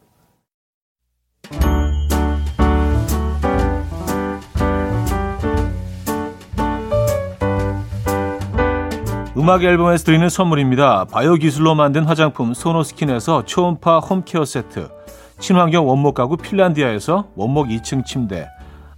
[9.37, 11.05] 음악 앨범에서 드리는 선물입니다.
[11.05, 14.89] 바이오 기술로 만든 화장품 소노스킨에서 초음파 home care 세트,
[15.37, 18.47] 친환경 원목 가구 핀란디아에서 원목 2층 침대,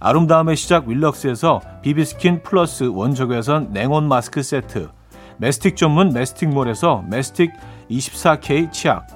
[0.00, 4.95] 아름다움의 시작 윌럭스에서 비비스킨 플러스 원적외선 냉온 마스크 세트,
[5.38, 7.52] mastic 전문 메스틱몰에서 mastic
[7.90, 9.06] 24K 치약,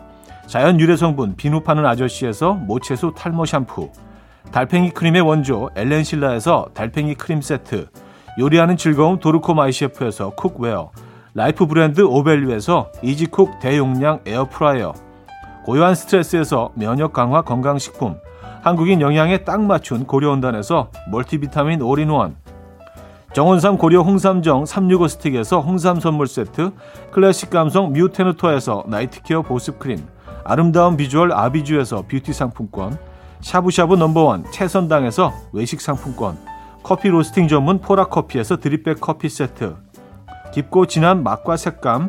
[0.46, 3.90] 자연 유래 성분 비누 파는 아저씨에서 모체수 탈모 샴푸,
[4.52, 7.88] 달팽이 크림의 원조 엘렌실라에서 달팽이 크림 세트,
[8.38, 10.90] 요리하는 즐거움 도르코 마이셰프에서 cookware,
[11.34, 14.92] 라이프 브랜드 오벨류에서 easy cook 대용량 에어프라이어,
[15.64, 18.16] 고요한 스트레스에서 면역 강화 건강식품,
[18.62, 22.36] 한국인 영양에 딱 맞춘 고려은단에서 멀티비타민 올인원,
[23.32, 26.72] 정원삼 고려 홍삼정 365 스틱에서 홍삼 선물 세트,
[27.12, 30.04] 클래식 감성 뮤테누토에서 night care 보습 크림,
[30.42, 32.98] 아름다운 비주얼 아비주에서 뷰티 상품권,
[33.40, 36.36] 샤브샤브 number one 채선당에서 외식 상품권,
[36.82, 39.76] 커피 로스팅 전문 포라 커피에서 drip bag 커피 세트,
[40.52, 42.08] 깊고 진한 맛과 색감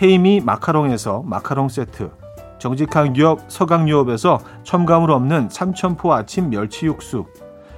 [0.00, 2.10] 헤이미 마카롱에서 마카롱 세트,
[2.58, 7.26] 정직한 기업 서강유업에서 첨가물 없는 삼천포 아침 멸치 육수,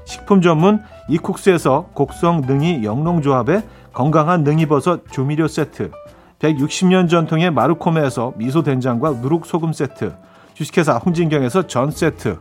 [0.04, 3.62] 식품 전문 이쿡스에서 곡성 능이 영농조합의
[3.92, 5.90] 건강한 능이버섯 조미료 세트
[6.38, 10.14] 160년 전통의 마루코메에서 미소된장과 누룩소금 세트
[10.54, 12.38] 주식회사 홍진경에서 전 세트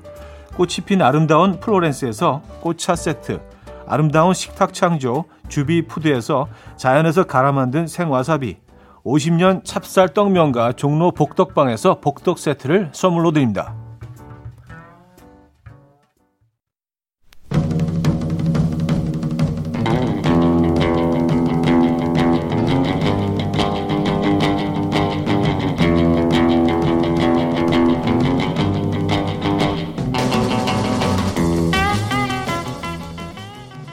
[0.56, 3.41] 꽃이 핀 아름다운 플로렌스에서 꽃차 세트
[3.88, 6.47] 아름다운 식탁 창조 주비푸드에서
[6.78, 8.58] 자연에서 갈아 만든 생와사비
[9.06, 13.82] 50년 찹쌀 떡면과 종로 복덕방에서 복덕 세트를 선물로 드립니다.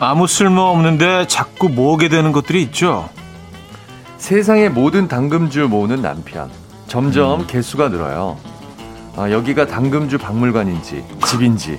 [0.00, 3.08] 아무 쓸모 없는데 자꾸 모으게 되는 것들이 있죠.
[4.16, 6.50] 세상의 모든 당금주 모으는 남편.
[6.86, 7.46] 점점 음.
[7.46, 8.38] 개수가 늘어요.
[9.16, 11.78] 아, 여기가 당금주 박물관인지 집인지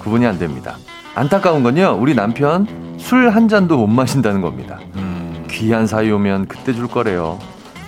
[0.00, 0.76] 구분이 안 됩니다.
[1.14, 2.66] 안타까운 건요, 우리 남편
[2.98, 4.78] 술 한 잔도 못 마신다는 겁니다.
[4.96, 5.46] 음.
[5.50, 7.38] 귀한 사이 오면 그때 줄 거래요.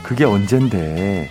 [0.03, 1.31] 그게 언젠데.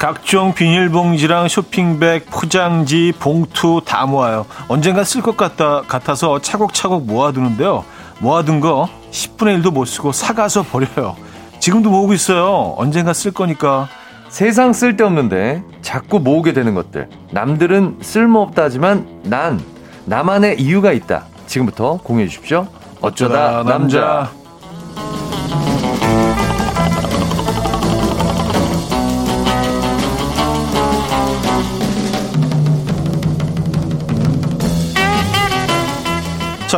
[0.00, 4.46] 각종 비닐봉지랑 쇼핑백, 포장지, 봉투 다 모아요.
[4.66, 7.84] 언젠가 쓸 것 같다, 같아서 차곡차곡 모아두는데요.
[8.18, 11.16] 모아둔 거 10분의 1도 못 쓰고 사가서 버려요.
[11.58, 12.74] 지금도 모으고 있어요.
[12.78, 13.88] 언젠가 쓸 거니까.
[14.30, 17.10] 세상 쓸데없는데 자꾸 모으게 되는 것들.
[17.32, 19.60] 남들은 쓸모없다 하지만 난
[20.06, 21.26] 나만의 이유가 있다.
[21.46, 22.66] 지금부터 공유해 주십시오.
[23.02, 24.00] 어쩌다 남자.
[24.00, 24.39] 자,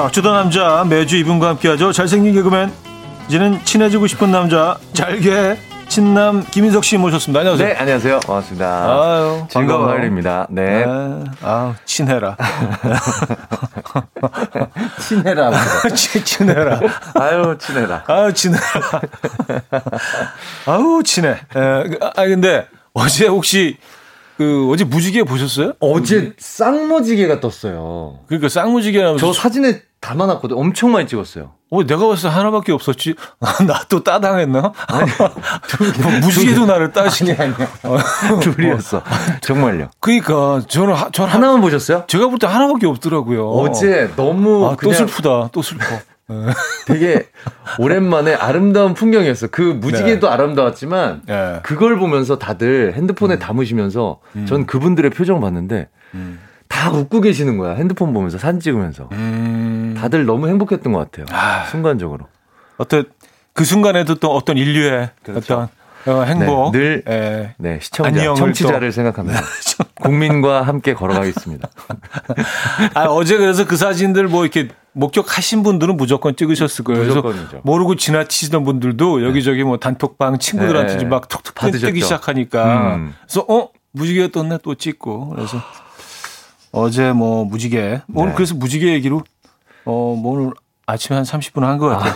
[0.00, 1.92] 어쩌다 남자 매주 이분과 함께하죠.
[1.92, 2.72] 잘생긴 개그맨
[3.28, 7.40] 이제는 친해지고 싶은 남자 잘게 친남 김인석 씨 모셨습니다.
[7.40, 7.68] 안녕하세요.
[7.68, 8.20] 네, 안녕하세요.
[8.20, 8.66] 반갑습니다.
[8.66, 9.88] 아유, 즐거운.
[9.90, 10.46] 화요일입니다.
[10.48, 10.86] 네.
[10.86, 11.24] 네.
[11.42, 12.36] 아우, 친해라.
[14.98, 15.50] 친해라.
[15.94, 16.80] 친- 친해라.
[17.14, 18.04] 아유, 친해라.
[18.06, 18.62] 아우, 친해라.
[20.66, 21.28] 아우, 친해.
[21.30, 21.36] 에,
[22.00, 23.76] 아, 근데 어제 혹시
[24.38, 25.72] 그 어제 무지개 보셨어요?
[25.80, 28.18] 어제 쌍무지개가 떴어요.
[28.26, 30.58] 그러니까 쌍무지개 나면서 저 사진에 담아놨거든요.
[30.58, 31.52] 엄청 많이 찍었어요.
[31.70, 33.14] 어, 내가 봤을 때 하나밖에 없었지.
[33.66, 34.72] 나또 따당했나?
[34.88, 35.10] 아니,
[36.20, 37.36] 무지개도 나를 따시네.
[37.38, 37.68] 아니야.
[38.42, 39.02] 둘이었어.
[39.40, 39.88] 정말요.
[40.00, 42.04] 그러니까 저는 하, 저는 하, 하나만 보셨어요?
[42.08, 43.48] 제가 볼 때 하나밖에 없더라고요.
[43.48, 45.50] 어제 너무 아, 또 그냥 슬프다.
[45.52, 45.84] 또 슬퍼.
[46.86, 47.26] 되게
[47.78, 49.48] 오랜만에 아름다운 풍경이었어.
[49.48, 51.60] 그 무지개도 아름다웠지만 예.
[51.62, 55.88] 그걸 보면서 다들 핸드폰에 담으시면서 전 그분들의 표정 봤는데
[56.68, 57.74] 다 웃고 계시는 거야.
[57.74, 59.08] 핸드폰 보면서 사진 찍으면서.
[59.12, 61.26] 음, 다들 너무 행복했던 것 같아요.
[61.30, 61.64] 아.
[61.66, 62.26] 순간적으로.
[62.78, 63.04] 어떤
[63.52, 65.54] 그 순간에도 또 어떤 인류의 그렇죠.
[65.54, 65.68] 어떤
[66.06, 67.54] 어, 행복, 네, 늘 예.
[67.58, 69.40] 네, 시청자, 청취자를 생각합니다.
[70.02, 71.68] 국민과 함께 걸어가겠습니다.
[72.94, 77.02] 아, 어제 그래서 그 사진들 뭐 이렇게 목격하신 분들은 무조건 찍으셨을 거예요.
[77.02, 77.60] 그래서 무조건이죠.
[77.64, 81.04] 모르고 지나치시던 분들도 여기저기 뭐 단톡방 친구들한테 네.
[81.04, 81.86] 막 톡톡 받으셨죠.
[81.86, 82.96] 뜨기 시작하니까.
[82.96, 83.14] 음.
[83.22, 85.58] 그래서 어 무지개 떴네 또 찍고 그래서
[86.72, 88.34] 어제 뭐 무지개 오늘 네.
[88.36, 89.22] 그래서 무지개 얘기로
[89.84, 90.52] 어 뭐 오늘
[90.86, 92.14] 아침에 한 30분 한 것 같아요.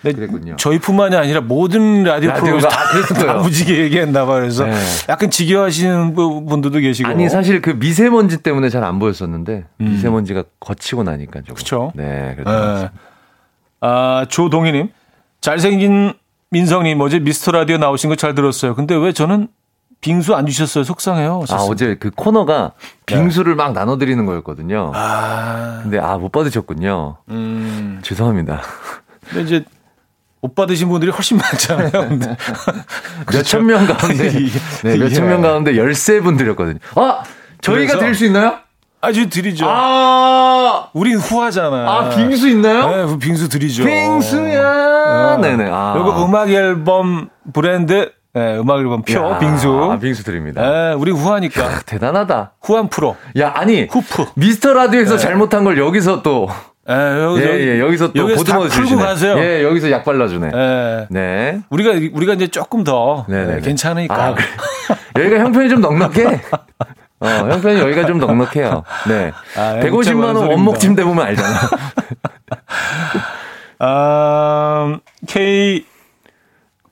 [0.00, 0.56] 근데 그랬군요.
[0.56, 3.34] 저희뿐만이 아니라 모든 라디오 라디오가 프로그램 다 그랬을 다.
[3.34, 4.40] 무지개 얘기했나 봐요.
[4.40, 4.74] 그래서 네.
[5.08, 7.08] 약간 지겨워하시는 부- 분들도 계시고.
[7.08, 11.40] 아니 사실 그 미세먼지 때문에 잘 안 보였었는데 미세먼지가 거치고 나니까.
[11.40, 11.54] 음.
[11.54, 11.92] 그쵸.
[11.94, 12.82] 네, 그렇죠.
[12.84, 12.90] 예.
[13.80, 14.88] 아, 조동희님.
[15.40, 16.14] 잘생긴
[16.50, 18.74] 민성님 어제 미스터 라디오 나오신 거 잘 들었어요.
[18.74, 19.48] 근데 왜 저는
[20.04, 20.84] 빙수 안 주셨어요?
[20.84, 21.44] 속상해요.
[21.48, 21.54] 아.
[21.62, 22.72] 어제 그 코너가
[23.06, 24.90] 빙수를 막 나눠드리는 거였거든요.
[24.92, 24.98] 네.
[25.00, 27.16] 아, 근데 아 못 받으셨군요.
[27.30, 28.00] 음.
[28.02, 28.60] 죄송합니다.
[29.30, 29.64] 근데 이제
[30.42, 32.18] 못 받으신 분들이 훨씬 많잖아요.
[33.32, 36.80] 몇천 명 가운데 이게- 네, 몇천 명 가운데 열세 분 드렸거든요.
[36.96, 37.22] 아
[37.62, 38.58] 저희가 드릴 수 있나요?
[39.00, 39.64] 아주 드리죠.
[39.66, 41.76] 아, 우린 후하잖아.
[41.90, 42.88] 아 빙수 있나요?
[42.90, 43.84] 네, 그 빙수 드리죠.
[43.86, 45.34] 빙수야.
[45.34, 45.38] 어.
[45.40, 45.68] 네네.
[45.70, 45.94] 아.
[45.94, 49.90] 그리고 음악 앨범 브랜드, 네, 음악 앨범 표, 야, 빙수.
[49.92, 50.60] 아, 빙수 드립니다.
[50.60, 51.64] 네, 우리 후하니까.
[51.64, 52.54] 아, 대단하다.
[52.62, 53.16] 후한 프로.
[53.38, 54.26] 야 아니 후프.
[54.34, 56.48] 미스터 라디오에서 잘못한 걸 여기서 또
[56.90, 59.02] 예, 여기, 예, 예, 여기서 또 여기서 보듬어 주시네.
[59.02, 59.38] 가세요.
[59.38, 60.50] 예, 여기서 약 발라주네.
[60.52, 61.06] 예.
[61.10, 61.60] 네.
[61.70, 63.56] 우리가 우리가 이제 조금 더 네네네.
[63.56, 64.14] 예, 괜찮으니까.
[64.14, 64.46] 아, 그래.
[65.24, 66.40] 여기가 형편이 좀 넉넉해.
[67.20, 68.82] 어, 형편이 여기가 좀 넉넉해요.
[69.08, 69.32] 네.
[69.56, 70.40] 아, 150만 원 소리입니다.
[70.48, 71.56] 원목 침 대 보면 알잖아.
[73.78, 75.84] 아, K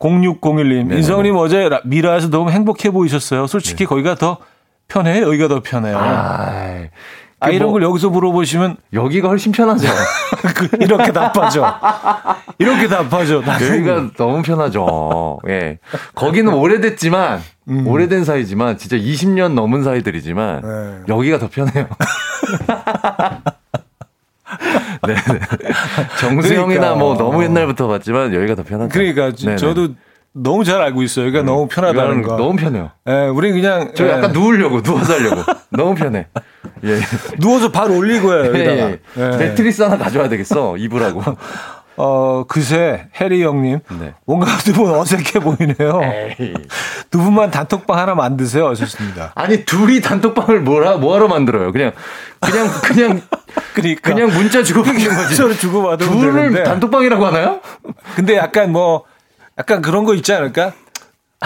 [0.02, 0.96] 0601님, 네네네.
[0.96, 3.46] 인성님 어제 라- 미라에서 너무 행복해 보이셨어요.
[3.46, 4.38] 솔직히 거기가 더
[4.88, 5.26] 편해요.
[5.26, 5.96] 여기가 더 편해요.
[5.96, 6.90] 아, 네.
[7.40, 9.88] 아, 이런 뭐, 걸 여기서 물어보시면 여기가 훨씬 편하죠.
[10.54, 11.64] 그 이렇게 답하죠.
[12.58, 13.42] 이렇게 답하죠.
[13.46, 15.40] 여기가 너무 편하죠.
[15.48, 15.78] 예.
[16.14, 17.40] 거기는 오래됐지만,
[17.86, 21.02] 오래된 사이지만, 진짜 20년 넘은 사이들이지만, 네.
[21.14, 21.86] 여기가 더 편해요.
[25.06, 25.14] 네.
[25.14, 25.40] 네.
[26.20, 26.94] 정수영이나 그러니까.
[26.94, 28.90] 뭐 너무 옛날부터 봤지만, 여기가 더 편하죠.
[28.92, 29.56] 그러니까 저- 네네.
[29.56, 29.88] 저도
[30.34, 31.26] 너무 잘 알고 있어요.
[31.26, 32.36] 여기가 너무 편하다는 거.
[32.36, 32.90] 너무 편해요.
[33.08, 35.42] 예, 우리 그냥 저 예, 약간 누우려고, 누워서 하려고.
[35.70, 36.26] 너무 편해.
[36.84, 36.98] 예.
[37.38, 38.44] 누워서 발 올리고요.
[38.44, 38.90] 예, 여기다가.
[38.90, 38.98] 예.
[39.18, 39.36] 예.
[39.36, 41.22] 매트리스 하나 가져와야 되겠어, 입으라고.
[41.96, 44.14] 어, 그새 해리 형님 네.
[44.24, 46.00] 뭔가 두 분 어색해 보이네요.
[47.10, 48.68] 두 분만 단톡방 하나 만드세요.
[48.70, 49.32] 하셨습니다.
[49.34, 51.70] 아니, 둘이 단톡방을 뭐라, 뭐하러 만들어요?
[51.72, 51.92] 그냥,
[52.40, 53.22] 그냥, 그냥,
[53.74, 55.34] 그러니까 그냥 문자 주고받는 거지.
[55.34, 56.62] 서로 주고받으면 둘을 되는데.
[56.64, 57.60] 단톡방이라고 하나요?
[58.16, 59.04] 근데 약간 뭐
[59.58, 60.72] 약간 그런 거 있지 않을까?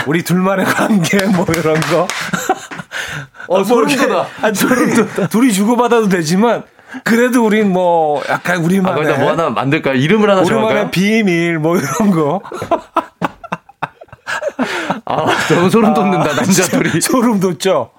[0.07, 2.07] 우리 둘만의 관계 뭐 이런 거.
[3.49, 4.27] 어, 소름 이렇게- 돋아.
[4.43, 4.93] 아, 둘이,
[5.31, 6.65] 둘이 주고받아도 되지만
[7.05, 9.95] 그래도 우린 뭐 약간 아, 우리만의 거기다 뭐 하나 만들까요?
[9.95, 10.67] 이름을 하나 정할까요?
[10.67, 12.41] 우리만의 비밀 뭐 이런 거.
[15.05, 17.01] 아, 너무 소름 돋는다, 남자 둘이.
[17.01, 17.91] 소름 돋죠.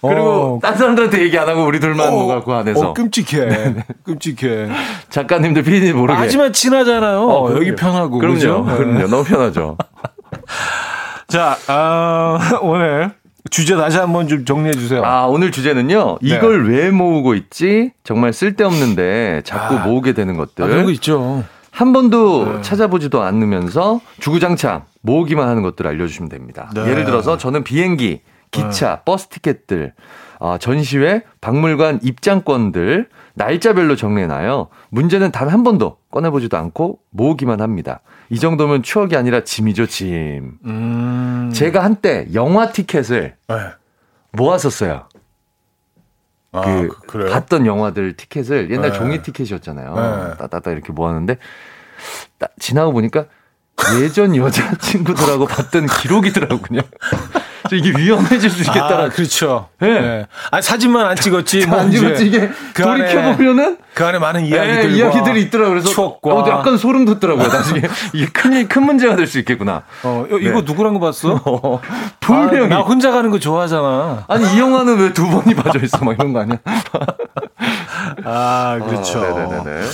[0.00, 2.90] 그리고, 어, 딴 사람들한테 얘기 안 하고 우리 둘만 어, 뭐가 그 안에서.
[2.90, 3.74] 어, 끔찍해.
[4.04, 4.68] 끔찍해.
[5.10, 6.18] 작가님들, 피디님 모르게.
[6.18, 7.22] 하지만 친하잖아요.
[7.22, 7.74] 어, 여기.
[7.74, 8.18] 편하고.
[8.18, 8.34] 그럼요.
[8.34, 8.64] 그죠?
[8.64, 9.06] 그럼요.
[9.08, 9.76] 너무 편하죠.
[11.28, 13.12] 자, 아, 오늘
[13.50, 15.02] 주제 다시 한번 좀 정리해 주세요.
[15.04, 16.18] 아, 오늘 주제는요.
[16.22, 16.36] 네.
[16.36, 17.92] 이걸 왜 모으고 있지?
[18.04, 19.84] 정말 쓸데없는데 자꾸 아.
[19.86, 20.64] 모으게 되는 것들.
[20.64, 21.44] 아, 그런 거 있죠.
[21.70, 22.62] 한 번도 네.
[22.62, 26.70] 찾아보지도 않으면서 주구장창 모으기만 하는 것들 알려주시면 됩니다.
[26.74, 26.88] 네.
[26.88, 29.00] 예를 들어서 저는 비행기, 기차, 네.
[29.04, 29.92] 버스 티켓들,
[30.40, 34.68] 아, 전시회, 박물관 입장권들 날짜별로 정리해놔요.
[34.90, 38.00] 문제는 단 한 번도 꺼내보지도 않고 모으기만 합니다.
[38.30, 40.58] 이 정도면 추억이 아니라 짐이죠, 짐.
[40.64, 41.50] 음.
[41.54, 43.54] 제가 한때 영화 티켓을 네.
[44.32, 45.08] 모았었어요.
[46.52, 48.98] 아, 그, 그 봤던 영화들 티켓을 옛날 네.
[48.98, 49.94] 종이 티켓이었잖아요.
[49.94, 50.36] 네.
[50.38, 51.36] 따따따 이렇게 모았는데
[52.38, 53.26] 따, 지나고 보니까
[54.00, 56.80] 예전 여자친구들하고 봤던 기록이더라고요.
[57.74, 58.86] 이게 위험해질 수 있겠다.
[59.04, 59.68] 아, 그렇죠.
[59.82, 59.86] 예.
[59.86, 60.00] 네.
[60.00, 60.26] 네.
[60.50, 61.66] 아니, 사진만 안 찍었지.
[61.66, 62.26] 뭐 안 찍었지.
[62.26, 63.78] 이게 그 돌이켜 보면은.
[63.94, 65.70] 그 안에 많은 이야기들 네, 이야기들이 있더라고요.
[65.70, 65.88] 그래서.
[65.88, 66.34] 추억과.
[66.34, 67.48] 어, 약간 소름 돋더라고요.
[67.48, 67.80] 나중에.
[68.12, 69.82] 이게 큰, 큰 문제가 될 수 있겠구나.
[70.04, 70.62] 어, 이거 네.
[70.64, 71.40] 누구랑 거 봤어?
[71.44, 71.80] 어,
[72.20, 72.66] 분명히.
[72.66, 74.24] 아, 나 혼자 가는 거 좋아하잖아.
[74.28, 76.04] 아니, 이 영화는 왜 두 번이 봐져 있어?
[76.04, 76.58] 막 이런 거 아니야?
[78.24, 79.20] 아, 그렇죠.
[79.20, 79.86] 어, 네네네.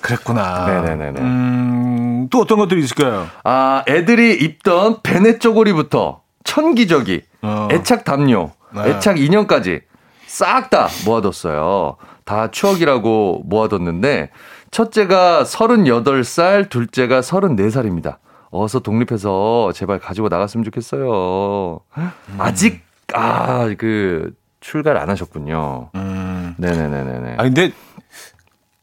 [0.00, 0.82] 그랬구나.
[0.82, 1.20] 네네네.
[1.20, 3.26] 음, 또 어떤 것들이 있을까요?
[3.42, 7.68] 아, 애들이 입던 베네 쪼고리부터 천기저기, 어.
[7.72, 8.90] 애착 담요, 네.
[8.90, 9.80] 애착 인형까지
[10.26, 11.96] 싹 다 모아뒀어요.
[12.24, 14.30] 다 추억이라고 모아뒀는데
[14.70, 18.16] 첫째가 38살, 둘째가 34살입니다.
[18.50, 21.80] 어서 독립해서 제발 가지고 나갔으면 좋겠어요.
[21.98, 22.10] 음.
[22.38, 22.82] 아직
[23.12, 25.90] 아 그 출가를 안 하셨군요.
[25.94, 26.54] 음.
[26.56, 27.34] 네네네네.
[27.38, 27.72] 아 근데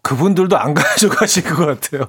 [0.04, 2.04] 그분들도 안 가져가실 것 같아요.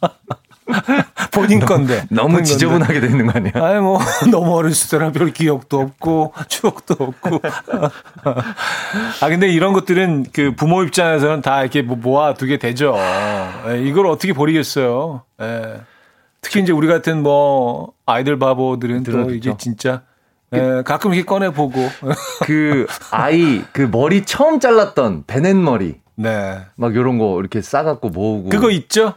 [1.32, 2.04] 본인 건데.
[2.10, 3.52] 너무 지저분하게 돼 있는 거 아니야?
[3.54, 3.98] 아니, 뭐,
[4.30, 7.40] 너무 어렸을 때랑 별 기억도 없고, 추억도 없고.
[9.20, 12.94] 아, 근데 이런 것들은 그 부모 입장에서는 다 이렇게 뭐 모아두게 되죠.
[13.68, 15.22] 예, 이걸 어떻게 버리겠어요.
[15.40, 15.80] 예.
[16.40, 20.02] 특히 이제 우리 같은 뭐, 아이들 바보들은 또 이제 진짜.
[20.52, 21.88] 예, 가끔 이렇게 꺼내보고.
[22.44, 25.96] 그, 아이, 그 머리 처음 잘랐던 베넷 머리.
[26.16, 26.60] 네.
[26.76, 28.50] 막 요런 거 이렇게 싸갖고 모으고.
[28.50, 29.14] 그거 있죠?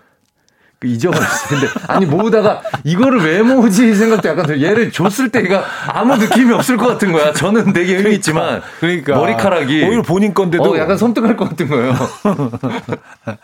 [0.80, 1.60] 그 잊어버렸어요.
[1.60, 4.64] 근데 아니 모으다가 이거를 왜 모으지 생각도 약간 들어요.
[4.64, 7.34] 얘를 줬을 때가 아무 느낌이 없을 것 같은 거야.
[7.34, 9.16] 저는 되게 의미 있지만 그러니까, 그러니까.
[9.16, 11.96] 머리카락이 오히려 본인 건데도 어, 약간 섬뜩할 것 같은 거예요.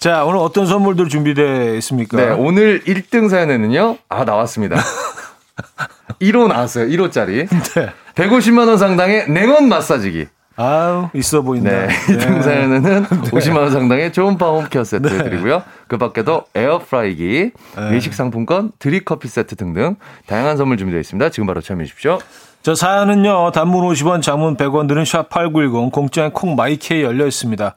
[0.00, 2.16] 자 오늘 어떤 선물들 준비되어 있습니까?
[2.16, 4.82] 네 오늘 1등 사연에는요 아 나왔습니다.
[6.20, 6.88] 1호 나왔어요.
[6.88, 7.48] 1호짜리.
[7.74, 7.92] 네.
[8.14, 10.26] 150만 원 상당의 냉온 마사지기.
[10.60, 11.70] 아우, 있어 보인다.
[11.70, 11.88] 네.
[12.10, 13.00] 이 등사연에는 네.
[13.30, 15.22] 50만 원 상당의 초음파 홈케어 세트 네.
[15.22, 15.62] 드리고요.
[15.86, 17.90] 그 밖에도 에어프라이기, 네.
[17.92, 19.94] 외식 상품권, 드립 커피 세트 등등
[20.26, 21.30] 다양한 선물 준비되어 있습니다.
[21.30, 22.18] 지금 바로 참여해 주십시오.
[22.62, 27.76] 저 사연은요, 단문 50원, 장문 100원 드는 샵8910, 공짜인 콩 my K 열려 있습니다.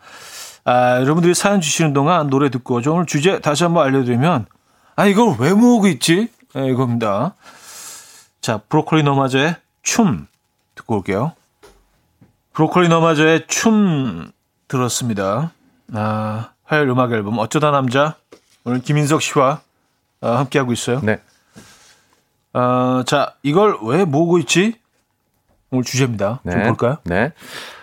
[0.65, 4.47] 아, 여러분들이 사연 주시는 동안 노래 듣고 오늘 주제 다시 한번 알려드리면,
[4.95, 6.29] 아, 이걸 왜 모으고 있지?
[6.55, 7.35] 네, 이겁니다.
[8.41, 10.25] 자, 브로콜리 너마저의 춤
[10.73, 11.33] 듣고 올게요.
[12.61, 14.31] 브로콜리 너마저의 춤
[14.67, 15.51] 들었습니다.
[15.95, 18.17] 아, 화요일 음악 앨범 어쩌다 남자
[18.65, 19.61] 오늘 김인석 씨와
[20.21, 20.99] 아, 함께 하고 있어요.
[21.01, 21.19] 네.
[22.53, 24.75] 아, 자, 이걸 왜 모으고 있지?
[25.71, 26.41] 오늘 주제입니다.
[26.43, 26.51] 네.
[26.51, 26.97] 좀 볼까요?
[27.05, 27.33] 네.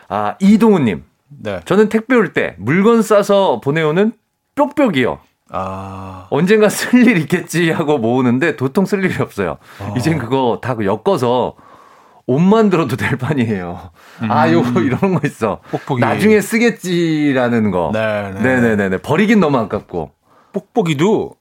[0.08, 1.02] 아, 이동훈님.
[1.26, 1.60] 네.
[1.64, 4.12] 저는 택배 올 때 물건 싸서 보내오는
[4.54, 5.18] 뾱뾱이요.
[5.50, 6.28] 아.
[6.30, 9.58] 언젠가 쓸 일 있겠지 하고 모으는데 도통 쓸 일이 없어요.
[9.80, 9.92] 아.
[9.96, 11.56] 이젠 그거 다 엮어서
[12.28, 13.90] 옷 만 들어도 될 판이에요.
[14.20, 14.30] 아, 음.
[14.30, 15.60] 아, 요거 이런 거 있어.
[15.70, 16.00] 뽁뽁이.
[16.00, 17.90] 나중에 쓰겠지라는 거.
[17.92, 18.60] 네, 네.
[18.60, 18.98] 네 네네.
[18.98, 20.10] 버리긴 너무 아깝고.
[20.52, 21.34] 뽁뽁이도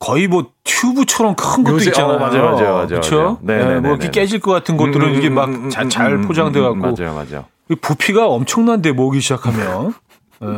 [0.00, 2.14] 거의 뭐 튜브처럼 큰 것도 요새, 있잖아요.
[2.14, 2.86] 어, 맞아요, 맞아요, 맞아요.
[2.88, 3.38] 그렇죠?
[3.40, 6.76] 네, 네, 뭐 이렇게 깨질 것 같은 것들은 음, 이게 막잘 음, 음, 포장돼 갖고
[6.76, 7.44] 맞아요, 맞아요.
[7.80, 9.94] 부피가 엄청난데 모기 시작하면
[10.42, 10.48] 네.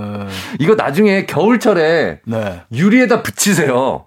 [0.58, 2.62] 이거 나중에 겨울철에 네.
[2.72, 4.06] 유리에다 붙이세요.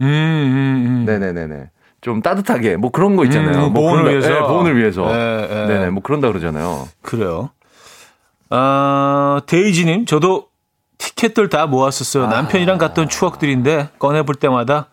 [0.00, 1.04] 음, 음, 음.
[1.06, 1.70] 네네네네.
[2.02, 3.66] 좀 따뜻하게 뭐 그런 거 있잖아요.
[3.66, 4.28] 음, 뭐 보온을 위해서.
[4.28, 5.06] 네, 보온을 위해서.
[5.06, 5.66] 네, 네.
[5.68, 6.88] 네네, 뭐 그런다 그러잖아요.
[7.00, 7.50] 그래요.
[8.50, 10.48] 아, 데이지님, 저도
[10.98, 12.24] 티켓들 다 모았었어요.
[12.24, 12.26] 아.
[12.26, 14.88] 남편이랑 갔던 추억들인데 꺼내볼 때마다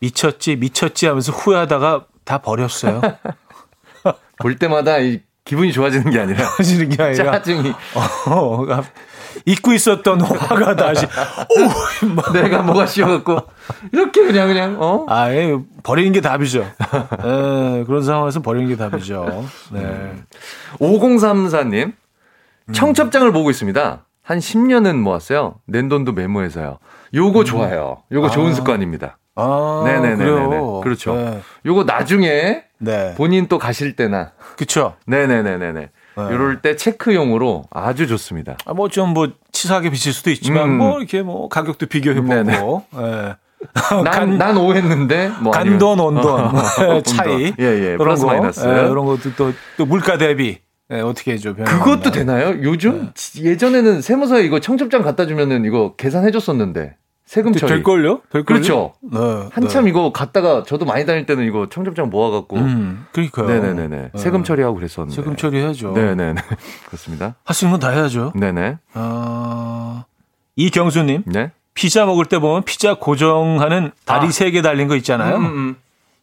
[0.00, 3.00] 미쳤지, 미쳤지 하면서 후회하다가 다 버렸어요.
[4.38, 7.72] 볼 때마다 이 기분이 좋아지는 게 아니라 좋아지는 게 아니라 짜증이
[8.26, 8.66] 어,
[9.46, 13.38] 잊고 있었던 화가 다시 오 내가 뭐가 씌워갖고
[13.92, 16.60] 이렇게 그냥 그냥 어 아 예 버리는 게 답이죠.
[16.62, 19.44] 에, 그런 상황에서 버리는 게 답이죠.
[19.72, 20.12] 네.
[20.80, 21.92] 5034님
[22.72, 24.06] 청첩장을 보고 있습니다.
[24.22, 25.56] 한 10년은 모았어요.
[25.66, 26.78] 낸 돈도 메모해서요.
[27.12, 27.44] 요거 음.
[27.44, 27.98] 좋아요.
[28.10, 28.30] 요거 아.
[28.30, 29.18] 좋은 습관입니다.
[29.36, 30.60] 아, 네네네네.
[30.82, 31.14] 그렇죠.
[31.14, 31.40] 네.
[31.66, 33.14] 요거 나중에 네.
[33.16, 34.30] 본인 또 가실 때나.
[34.56, 34.94] 그쵸.
[35.06, 35.90] 네네네네네.
[36.16, 36.34] 네.
[36.34, 38.56] 이럴 때 체크용으로 아주 좋습니다.
[38.64, 40.78] 아, 뭐좀 뭐 치사하게 비칠 수도 있지만 음.
[40.78, 42.84] 뭐 이렇게 뭐 가격도 비교해보고.
[42.92, 43.34] 네.
[44.04, 47.96] 난, 난 오했는데 뭐 간돈 온돈 어, 차이 예, 예.
[47.96, 48.60] 그런 거 마이너스.
[48.60, 50.58] 예, 그런 것도 또, 또 물가 대비
[50.90, 52.62] 예, 어떻게 해줘 그것도 되나요?
[52.62, 53.42] 요즘 네.
[53.42, 56.96] 예전에는 세무서에 이거 청첩장 갖다 주면은 이거 계산해 줬었는데
[57.34, 57.72] 세금 처리.
[57.72, 58.20] 될걸요?
[58.30, 58.44] 될걸요?
[58.44, 58.92] 그렇죠.
[59.02, 59.18] 네.
[59.52, 59.90] 한참 네.
[59.90, 62.56] 이거 갔다가 저도 많이 다닐 때는 이거 청첩장 모아갖고.
[62.56, 63.48] 음, 그러니까요.
[63.48, 64.10] 네네네 네.
[64.14, 65.16] 세금 처리하고 그랬었는데.
[65.16, 65.90] 세금 처리해야죠.
[65.94, 66.34] 네네네.
[66.86, 67.34] 그렇습니다.
[67.44, 68.32] 할 수 있는 건 다 해야죠.
[68.36, 68.78] 네네.
[68.94, 70.04] 어,
[70.54, 71.50] 이경수님, 네.
[71.74, 74.30] 피자 먹을 때 보면 피자 고정하는 다리 아.
[74.30, 75.36] 세개 달린 거 있잖아요.
[75.38, 75.76] 음, 음.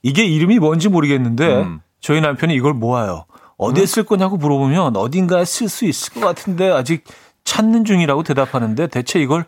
[0.03, 1.81] 이게 이름이 뭔지 모르겠는데 음.
[1.99, 3.25] 저희 남편이 이걸 모아요.
[3.57, 7.03] 어디에 쓸 거냐고 물어보면 어딘가에 쓸 수 있을 것 같은데 아직
[7.43, 9.43] 찾는 중이라고 대답하는데 대체 이걸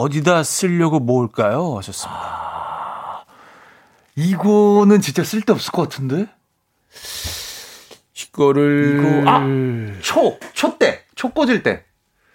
[0.00, 1.78] 어디다 쓰려고 모을까요?
[1.78, 3.24] 하셨습니다.
[4.14, 6.28] 이거는 진짜 쓸데없을 것 같은데?
[8.14, 9.42] 이거를 이거- 아!
[10.02, 10.38] 초!
[10.52, 11.02] 초 때!
[11.14, 11.84] 초 꽂을 때.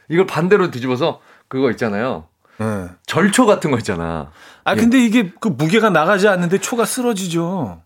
[0.10, 2.28] 이걸 반대로 뒤집어서 그거 있잖아요.
[2.58, 2.88] 네.
[3.06, 4.32] 절초 같은 거 있잖아.
[4.64, 7.84] 아 근데 이게 그 무게가 나가지 않는데 초가 쓰러지죠.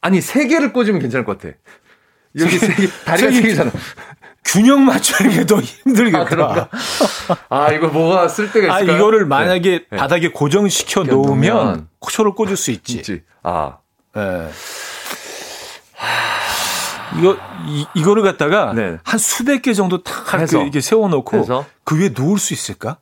[0.00, 1.56] 아니, 세 개를 꽂으면 괜찮을 것 같아.
[2.38, 3.42] 여기 세 개, 다리가 세.
[3.42, 3.70] 개잖아.
[4.52, 6.68] 균형 맞추는 게 더 힘들겠다.
[7.48, 7.56] 아?
[7.66, 8.96] 아, 이거 뭐가 쓸 데가 아, 있을까요?
[8.96, 9.96] 이거를 만약에 네.
[9.96, 12.96] 바닥에 고정시켜 놓으면 놓으면 초를 꽂을 수 있지.
[12.96, 13.22] 있지.
[13.42, 13.78] 아,
[14.16, 14.48] 예.
[17.18, 17.36] 이거
[17.66, 18.98] 이, 이거를 갖다가 네.
[19.02, 20.62] 한 수백 개 정도 탁 해서.
[20.62, 21.64] 이렇게 세워놓고 해서.
[21.84, 22.98] 그 위에 누울 수 있을까?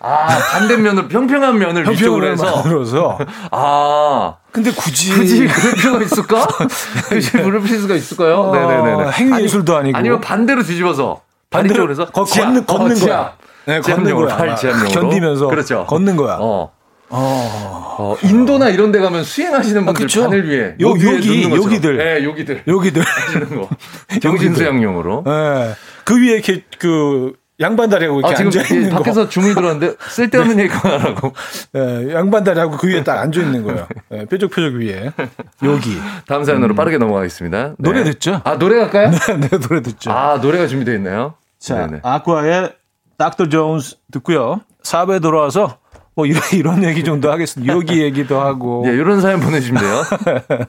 [0.00, 2.44] 아, 반대면을, 평평한 면을 위쪽으로 해서.
[2.56, 3.18] 만들어서.
[3.50, 6.46] 아, 근데 굳이 굳이 그럴 필요가 있을까?
[7.08, 8.34] 굳이 그럴 필요가 있을까요?
[8.42, 9.10] 어, 네네네.
[9.12, 11.22] 행위 예술도 아니고 아니면 반대로 뒤집어서.
[11.50, 12.06] 반대로 해서.
[12.06, 12.44] 거, 지압.
[12.46, 13.32] 걷는 걷는 어, 거야.
[13.66, 14.36] 네, 걷는 거야.
[14.36, 14.88] 팔 지압용으로.
[14.90, 15.86] 견디면서 그렇죠.
[15.88, 16.36] 걷는 거야.
[16.40, 16.70] 어.
[17.10, 17.96] 어.
[17.98, 20.22] 어, 인도나 이런 데 가면 수행하시는 분들 그쵸?
[20.24, 21.52] 바늘 위에 요- 것처럼.
[21.56, 21.96] 여기들.
[21.96, 23.02] 네, 여기들 여기들.
[23.02, 23.68] 하시는 거.
[24.20, 25.24] 정신 수양용으로.
[25.26, 25.74] 예.
[26.04, 28.96] 그 위에 이렇게 그 양반다리하고 이렇게 아, 앉아 있는 거.
[28.98, 31.32] 밖에서 주문이 들어왔는데 쓸데없는 얘기 그만하라고.
[31.74, 33.86] 예, 양반다리하고 그 위에 딱 앉아 있는 거예요.
[34.12, 35.12] 예, 뾰족뾰족 위에.
[35.64, 35.96] 여기.
[36.26, 37.68] 다음 사연으로 빠르게 넘어가겠습니다.
[37.68, 37.74] 네.
[37.78, 38.40] 노래 듣죠?
[38.44, 39.10] 아, 노래 갈까요?
[39.40, 40.10] 네, 노래 듣죠.
[40.12, 41.34] 아, 노래가 준비되어 있나요?
[41.58, 42.00] 자, 네네.
[42.04, 42.72] 아쿠아의
[43.16, 44.60] 닥터 존스 듣고요.
[44.84, 45.78] 4부에 돌아와서
[46.14, 47.72] 뭐 이런, 이런 얘기 정도 하겠습니다.
[47.72, 48.84] 여기 얘기도 하고.
[48.86, 50.02] 예, 이런 사연 보내주시면 돼요.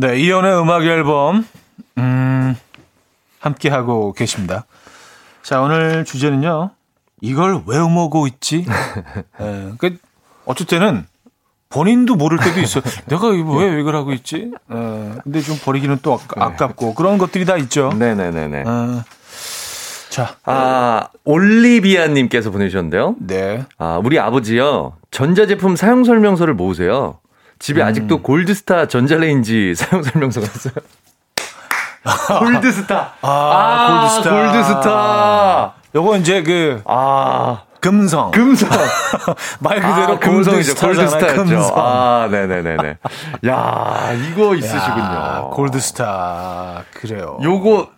[0.00, 1.44] 네, 이연의 음악 앨범,
[1.98, 2.56] 음,
[3.38, 4.64] 함께 하고 계십니다.
[5.42, 6.70] 자, 오늘 주제는요,
[7.20, 8.64] 이걸 왜 음하고 있지?
[9.42, 9.98] 예, 그,
[10.66, 11.06] 때는
[11.68, 12.80] 본인도 모를 때도 있어.
[13.08, 14.50] 내가 왜 이걸 하고 있지?
[14.72, 17.90] 예, 근데 좀 버리기는 또 아까, 아깝 고, 그런 것들이 다 있죠.
[17.90, 18.62] 네 네 네네.
[18.66, 19.04] 어,
[20.08, 23.16] 자, 아, 올리비아님께서 보내주셨는데요.
[23.18, 23.66] 네.
[23.76, 24.94] 아, 우리 아버지요.
[25.10, 27.18] 전자제품 사용 설명서를 모으세요.
[27.60, 30.74] 집에 아직도 골드스타 전자레인지 사용 설명서가 있어요.
[32.40, 33.12] 골드스타.
[33.20, 34.52] 아, 골드스타.
[34.52, 35.74] 골드스타.
[35.94, 38.30] 요거 이제 그, 아, 금성.
[38.30, 38.68] 금성.
[39.60, 40.74] 말 그대로 아, 금성이죠.
[40.74, 41.44] 골드스타였죠.
[41.44, 41.72] 금성.
[41.76, 42.96] 아, 네네네네.
[43.46, 45.02] 야, 이거 있으시군요.
[45.04, 46.84] 야, 골드스타.
[46.94, 47.38] 그래요.
[47.42, 47.90] 요거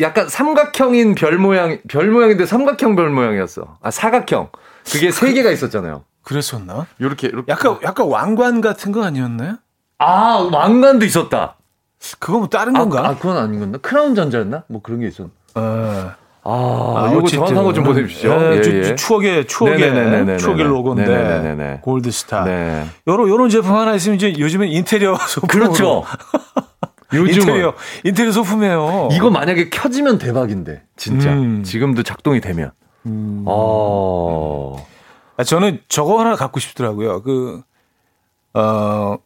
[0.00, 3.78] 약간 삼각형인 별 모양, 별 모양인데 삼각형 별 모양이었어.
[3.82, 4.50] 아, 사각형.
[4.92, 6.04] 그게 세 개가 있었잖아요.
[6.24, 6.86] 그랬었나?
[7.00, 7.52] 요렇게, 요렇게.
[7.52, 9.56] 약간 약간 왕관 같은 거 아니었나요?
[9.98, 11.56] 아, 왕관도 있었다.
[12.18, 13.08] 그거 뭐 다른 아, 건가?
[13.08, 13.78] 아, 그건 아닌 건가?
[13.80, 14.64] 크라운 전자였나?
[14.68, 15.30] 뭐 그런 게 있었나?
[15.54, 16.12] 어.
[16.46, 16.50] 아,
[17.06, 17.26] 아, 요거.
[17.28, 18.30] 정확한 거 좀 보내주십시오.
[18.32, 18.94] 예, 예, 주- 예.
[18.96, 20.36] 추억의 추억의 네네네네네네.
[20.36, 21.78] 추억의 로고인데 네네네네.
[21.82, 22.44] 골드스타.
[22.44, 22.84] 네.
[23.08, 26.04] 요런 요런 제품 하나 있으면 이제 요즘엔 인테리어 소품 그렇죠.
[27.14, 29.08] 요즘은 인테리어 인테리어 소품이에요.
[29.12, 31.62] 이거 만약에 켜지면 대박인데 진짜 음.
[31.62, 32.72] 지금도 작동이 되면.
[33.46, 34.86] 어.
[35.36, 37.22] 아, 저는 저거 하나 갖고 싶더라고요.
[37.22, 37.62] 그,
[38.54, 39.16] 어,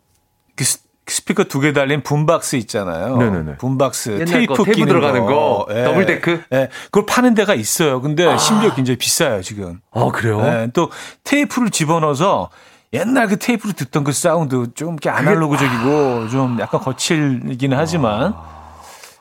[0.56, 3.16] 그 스- 스피커 두 개 달린 boom box 있잖아요.
[3.16, 3.56] 네네네.
[3.56, 5.66] boom box 테이프, 거, 테이프 끼는 들어가는 거.
[5.84, 6.42] double deck?
[6.52, 6.68] 예.
[6.86, 8.00] 그걸 파는 데가 있어요.
[8.02, 9.80] 근데 심지어 굉장히 비싸요, 지금.
[9.90, 10.42] 아 그래요?
[10.44, 10.90] 예, 또
[11.24, 12.50] 테이프를 집어넣어서
[12.92, 18.57] 옛날 그 테이프로 듣던 그 사운드 좀 이렇게 아날로그적이고 좀 약간 거칠긴 하지만 그-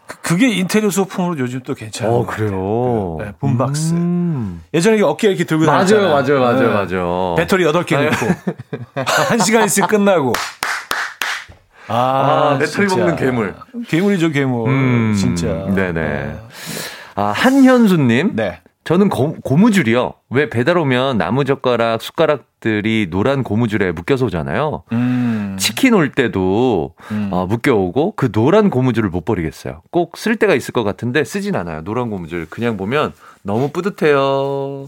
[0.07, 2.15] 그게 인테리어 소품으로 요즘 또 괜찮아요.
[2.15, 3.17] 어 그래요.
[3.19, 3.93] 네, 붐박스.
[3.93, 4.61] 음.
[4.73, 6.09] 예전에 어깨에 이렇게 들고 맞아요, 다녔잖아요.
[6.09, 6.73] 맞아요, 맞아요, 예.
[6.73, 7.35] 맞아요.
[7.37, 9.05] 배터리 8개 넣고.
[9.29, 10.33] 한 시간 있으면 끝나고.
[11.89, 11.95] 아,
[12.53, 12.97] 아, 배터리 진짜.
[12.97, 13.55] 먹는 괴물.
[13.87, 14.69] 괴물이죠, 괴물.
[14.69, 15.47] 음, 진짜.
[15.73, 16.35] 네네.
[17.15, 18.35] 아 한현수님.
[18.35, 18.61] 네.
[18.87, 20.13] 저는 고, 고무줄이요.
[20.29, 24.83] 왜 배달 오면 나무젓가락, 숟가락들이 노란 고무줄에 묶여서 오잖아요.
[24.93, 25.57] 음.
[25.59, 27.27] 치킨 올 때도 음.
[27.33, 29.81] 어, 묶여오고 그 노란 고무줄을 못 버리겠어요.
[29.91, 31.83] 꼭 쓸 때가 있을 것 같은데 쓰진 않아요.
[31.83, 33.11] 노란 고무줄 그냥 보면
[33.41, 34.87] 너무 뿌듯해요.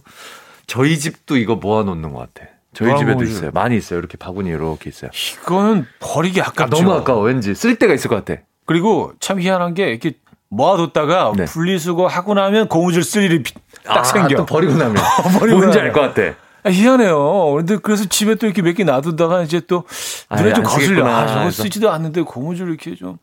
[0.65, 2.49] 저희 집도 이거 모아놓는 것 같아.
[2.73, 3.35] 저희 집에도 고무줄.
[3.35, 3.51] 있어요.
[3.53, 3.99] 많이 있어요.
[3.99, 5.11] 이렇게 바구니 이렇게 있어요.
[5.43, 6.77] 이거는 버리기 아, 아깝죠.
[6.77, 7.23] 너무 아까워.
[7.23, 8.41] 왠지 쓸 데가 있을 것 같아.
[8.65, 10.13] 그리고 참 희한한 게 이렇게
[10.49, 11.45] 모아뒀다가 네.
[11.45, 14.35] 분리수거 하고 나면 고무줄 쓸 일이 비- 딱 아, 생겨.
[14.37, 14.95] 또 버리고 나면
[15.39, 15.79] 버리고 뭔지.
[15.79, 16.33] 알 것 같아.
[16.63, 17.53] 아, 희한해요.
[17.55, 19.85] 근데 그래서 집에 또 이렇게 몇 개 놔두다가 이제 또
[20.31, 21.05] 눈에 아예 좀안 거슬려.
[21.07, 21.63] 아, 저거 해서.
[21.63, 23.17] 쓰지도 않는데 고무줄 이렇게 좀.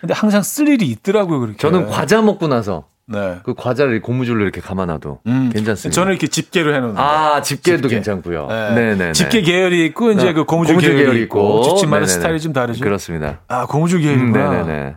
[0.00, 1.58] 근데 항상 쓸 일이 있더라고요, 그렇게.
[1.58, 3.36] 저는 과자 먹고 나서 네.
[3.44, 5.94] 그 과자를 고무줄로 이렇게 감아놔도 음, 괜찮습니다.
[5.94, 6.98] 저는 이렇게 집게로 해놓는.
[6.98, 7.94] 아 집게도 집게.
[7.94, 8.46] 괜찮고요.
[8.48, 8.74] 네.
[8.74, 9.12] 네네.
[9.12, 12.06] 집게 계열이 있고 이제 그 고무줄, 계열이, 있고, 집집마다 네네네.
[12.12, 12.82] 스타일이 좀 다르죠.
[12.82, 13.40] 그렇습니다.
[13.48, 14.02] 아 고무줄 음,
[14.32, 14.50] 계열이구나.
[14.50, 14.94] 네네네.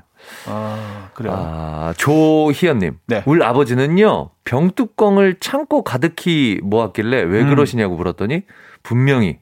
[0.48, 1.34] 아 그래요.
[1.38, 2.98] 아, 조희연님.
[3.08, 3.24] 네.
[3.26, 7.50] 우리 아버지는요, 병뚜껑을 창고 가득히 모았길래 왜 음.
[7.50, 8.44] 그러시냐고 물었더니
[8.84, 9.40] 분명히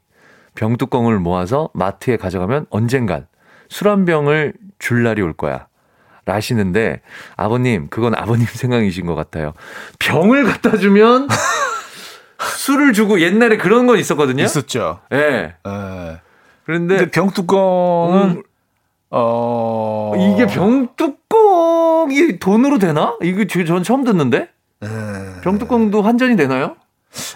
[0.56, 3.28] 병뚜껑을 모아서 마트에 가져가면 언젠간
[3.70, 5.68] 술 한 병을 줄 날이 올 거야.
[6.26, 7.02] 라시는데
[7.36, 9.54] 아버님, 그건 아버님 생각이신 것 같아요.
[10.00, 11.28] 병을 갖다 주면
[12.58, 14.44] 술을 주고 옛날에 그런 건 있었거든요.
[14.44, 15.00] 있었죠.
[15.14, 15.54] 예.
[15.68, 16.22] 예.
[16.66, 18.44] 그런데 병뚜껑은 음,
[19.10, 21.37] 어 이게 병뚜껑
[22.12, 23.16] 이 돈으로 되나?
[23.22, 24.50] 이거 저- 전 처음 듣는데?
[24.84, 24.88] 예.
[25.44, 26.76] 병뚜껑도 환전이 되나요?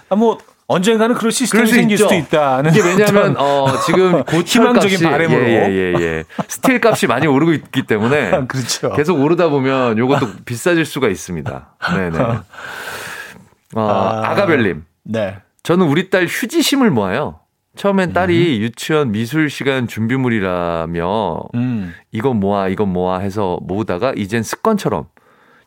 [0.09, 2.03] 아, 뭐 언젠가는 그럴 시스템이 수 생길 있죠.
[2.05, 5.43] 수도 있다는 이게 왜냐하면 어 지금 고철 희망적인 값이 바람으로.
[5.43, 6.23] 예예예 예, 예.
[6.47, 8.93] 스틸 값이 많이 오르고 있기 때문에 그렇죠.
[8.93, 11.75] 계속 오르다 보면 요것도 비싸질 수가 있습니다.
[11.95, 12.19] 네네.
[13.75, 14.31] 어, 아.
[14.31, 15.37] 아가별님, 네.
[15.63, 17.40] 저는 우리 딸 휴지심을 모아요.
[17.75, 21.93] 처음엔 딸이 유치원 미술 시간 준비물이라며 음.
[22.11, 25.05] 이건 모아 이건 모아 해서 모으다가 이젠 습관처럼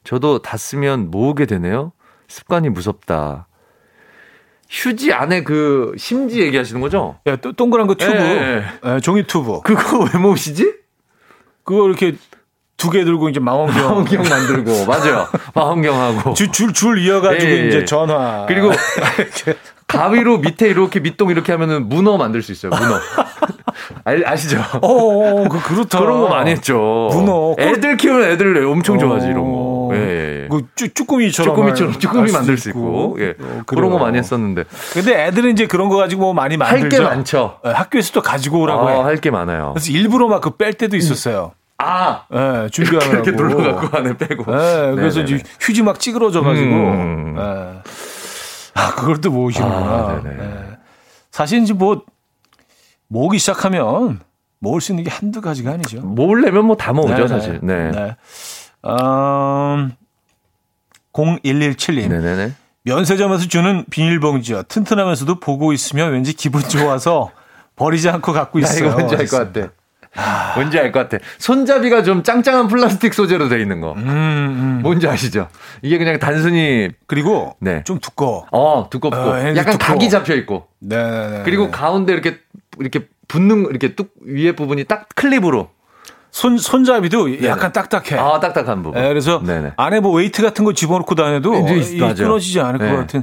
[0.05, 1.93] 저도 다 쓰면 모으게 되네요.
[2.29, 3.49] 습관이 무섭다.
[4.69, 7.19] 휴지 안에 그 심지 얘기하시는 거죠?
[7.27, 8.13] 야, 또 동그란 거 튜브.
[8.13, 9.61] 예, 예, 종이 튜브.
[9.63, 10.75] 그거 왜 모으시지?
[11.65, 12.17] 그거 이렇게
[12.77, 13.83] 두 개 들고 이제 망원경.
[13.83, 15.27] 망원경 만들고 맞아요.
[15.55, 17.85] 망원경하고 줄, 줄, 줄 이어가지고 예, 예, 이제 예.
[17.87, 18.45] 전화.
[18.47, 18.71] 그리고
[19.97, 22.71] 가위로 밑에 이렇게 밑동 이렇게 하면은 문어 만들 수 있어요.
[22.71, 22.99] 문어.
[24.05, 24.59] 알, 아시죠?
[24.81, 25.99] 어, 어, 그, 그렇다.
[25.99, 27.09] 그런 거 많이 했죠.
[27.13, 27.55] 문어.
[27.59, 29.51] 애들 키우는 애들 엄청 좋아하지 이런 거.
[29.53, 29.91] 어.
[29.95, 30.49] 예, 예, 예.
[30.49, 31.55] 그 쭈, 쭈꾸미처럼.
[31.55, 33.35] 쭈꾸미처럼 할 쭈꾸미 만들 수 있고, 예.
[33.41, 33.99] 어, 그런 거.
[33.99, 36.97] 많이 했었는데 근데 애들은 이제 그런 거 가지고 뭐 많이 할 만들죠.
[36.97, 37.59] 게 많죠.
[37.67, 38.95] 예, 학교에서도 가지고 오라고 해.
[38.95, 39.73] 아, 할게 많아요.
[39.75, 41.53] 그래서 일부러 막 그 뺄 때도 있었어요.
[41.79, 43.13] 아 예, 준비하느라고.
[43.15, 44.45] 이렇게 눌러갖고 안에 빼고.
[44.53, 45.37] 예, 그래서 네네네.
[45.37, 46.67] 이제 휴지 막 찌그러져가지고.
[46.71, 47.37] 음.
[47.39, 47.83] 예.
[48.85, 49.81] 아, 그걸 또 모으시는구나.
[49.81, 50.23] 아.
[50.27, 50.77] 예.
[51.31, 52.03] 사실 이제 뭐,
[53.09, 54.21] 모으기 시작하면
[54.61, 56.01] 모을 수 있는 게 한두 가지가 아니죠.
[56.01, 57.29] 모으려면 뭐 다 모으죠 네네.
[57.29, 57.61] 사실.
[57.63, 57.91] 네.
[57.91, 58.17] 네.
[58.87, 59.93] 음,
[61.13, 62.09] 0117님.
[62.09, 62.53] 네네네.
[62.83, 64.65] 면세점에서 주는 비닐봉지요.
[64.65, 67.31] 튼튼하면서도 보고 있으면 왠지 기분 좋아서
[67.77, 68.89] 버리지 않고 갖고 나 있어요.
[68.89, 69.73] 이거 뭔지 알것 같아.
[70.55, 71.23] 뭔지 알 것 같아.
[71.39, 73.93] 손잡이가 좀 짱짱한 플라스틱 소재로 돼 있는 거.
[73.93, 74.81] 음, 음.
[74.83, 75.49] 뭔지 아시죠?
[75.83, 77.83] 이게 그냥 단순히 그리고 네.
[77.85, 78.47] 좀 두꺼워.
[78.53, 79.79] 어 두껍고 어, 약간 두꺼워.
[79.79, 81.43] 각이 잡혀 있고 네 네 네.
[81.45, 82.39] 그리고 가운데 이렇게
[82.79, 85.69] 이렇게 붙는 이렇게 뚝 위에 부분이 딱 클립으로
[86.31, 88.17] 손 손잡이도 약간 딱딱해.
[88.19, 89.01] 아 딱딱한 부분.
[89.03, 89.73] 예, 그래서 네네.
[89.77, 91.99] 안에 뭐 weight 같은 거 집어넣고 다녀도 네, 이.
[91.99, 92.91] 끊어지지 않을 네.
[92.91, 93.23] 것 같은.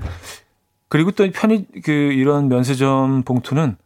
[0.89, 3.77] 그리고 또 편의 그 이런 면세점 봉투는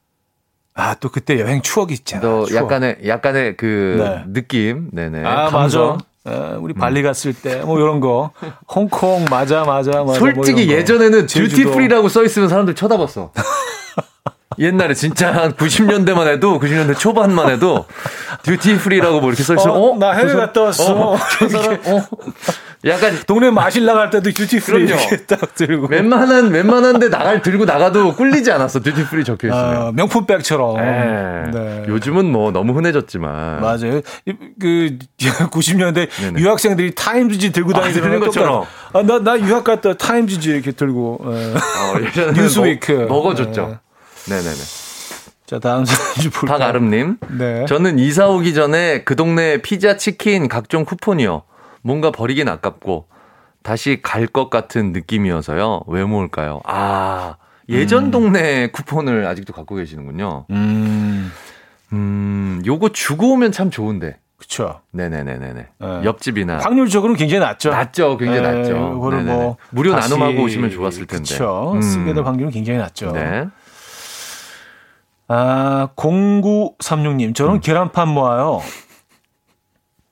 [0.77, 2.21] 아 또 그때 여행 추억이 있잖아.
[2.21, 2.63] 또 추억.
[2.63, 4.33] 약간의 약간의 그 네.
[4.33, 5.23] 느낌, 네네.
[5.25, 5.97] 아 감성.
[5.97, 6.05] 맞아.
[6.27, 8.31] 예, 우리 발리 갔을 때 뭐 이런 거
[8.73, 10.19] 홍콩 맞아 맞아 맞아.
[10.19, 10.73] 솔직히 뭐 이런 거.
[10.73, 11.27] 예전에는.
[11.27, 13.31] duty free라고 써 있으면 사람들 쳐다봤어.
[14.57, 17.85] 옛날에 진짜 한 90년대만 해도 90년대 초반만 해도
[18.43, 21.11] duty free라고 뭐 이렇게 써 있으면 어, 어, 나 해외 갔다 왔어.
[21.11, 22.01] 어, 저 사람 어.
[22.85, 25.01] 약간 동네 마실 나갈 때도 duty free 그럼요.
[25.01, 28.79] 이렇게 딱 들고 웬만한 웬만한데 나갈 들고 나가도 꿀리지 않았어.
[28.81, 29.75] duty free 적혀 있으면.
[29.75, 30.77] 아, 명품백처럼.
[30.77, 31.51] 예.
[31.51, 31.83] 네.
[31.87, 33.61] 요즘은 뭐 너무 흔해졌지만.
[33.61, 34.01] 맞아요.
[34.25, 34.97] 이- 그
[35.49, 36.39] 90년대 네네.
[36.39, 38.65] 유학생들이 타임즈지 들고 아, 다니는 들는 것처럼.
[38.93, 41.19] 아, 나, 나 유학 갔다 타임즈지 이렇게 들고.
[41.25, 41.53] 예.
[41.53, 42.91] 어, 뉴스위크.
[42.91, 43.79] 먹, 먹어줬죠.
[44.29, 44.55] 네네네.
[45.47, 46.57] 자, 다음 사연 좀 볼까요?
[46.59, 47.17] 박아름님.
[47.37, 47.65] 네.
[47.67, 51.43] 저는 이사 오기 전에 그 동네 피자, 치킨, 각종 쿠폰이요.
[51.85, 53.05] 뭔가 버리긴 아깝고
[53.61, 55.81] 다시 갈 것 같은 느낌이어서요.
[55.87, 56.61] 왜 모을까요?
[56.65, 57.35] 아,
[57.69, 60.45] 예전 동네 쿠폰을 아직도 갖고 계시는군요.
[60.49, 61.31] 음,
[61.93, 64.17] 음, 요거 주고 오면 참 좋은데.
[64.37, 64.81] 그쵸.
[64.91, 65.53] 네네네네네.
[65.53, 66.01] 네.
[66.03, 66.57] 옆집이나.
[66.57, 67.69] 확률적으로는 굉장히 낮죠.
[67.69, 68.17] 낮죠.
[68.17, 69.07] 굉장히 예, 낮죠.
[69.09, 69.33] 네네네.
[69.33, 69.57] 뭐.
[69.69, 71.23] 무료 다시- 나눔하고 오시면 좋았을 텐데.
[71.23, 71.71] 그쵸.
[71.75, 71.81] 음.
[71.81, 73.11] 쓰게 될 확률은 굉장히 낮죠.
[73.13, 73.45] 네.
[75.27, 77.33] 아, 0936님, 음.
[77.33, 78.61] 저는 계란판 모아요.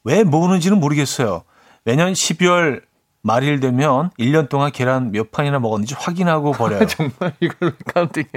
[0.04, 1.44] 왜 모으는지는 모르겠어요.
[1.86, 2.82] 매년 12월
[3.22, 6.86] 말일 되면 1년 동안 계란 몇 판이나 먹었는지 확인하고 버려요.
[6.88, 8.28] 정말 이걸 왜 counting해?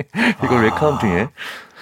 [0.45, 1.29] 이걸 왜 counting해?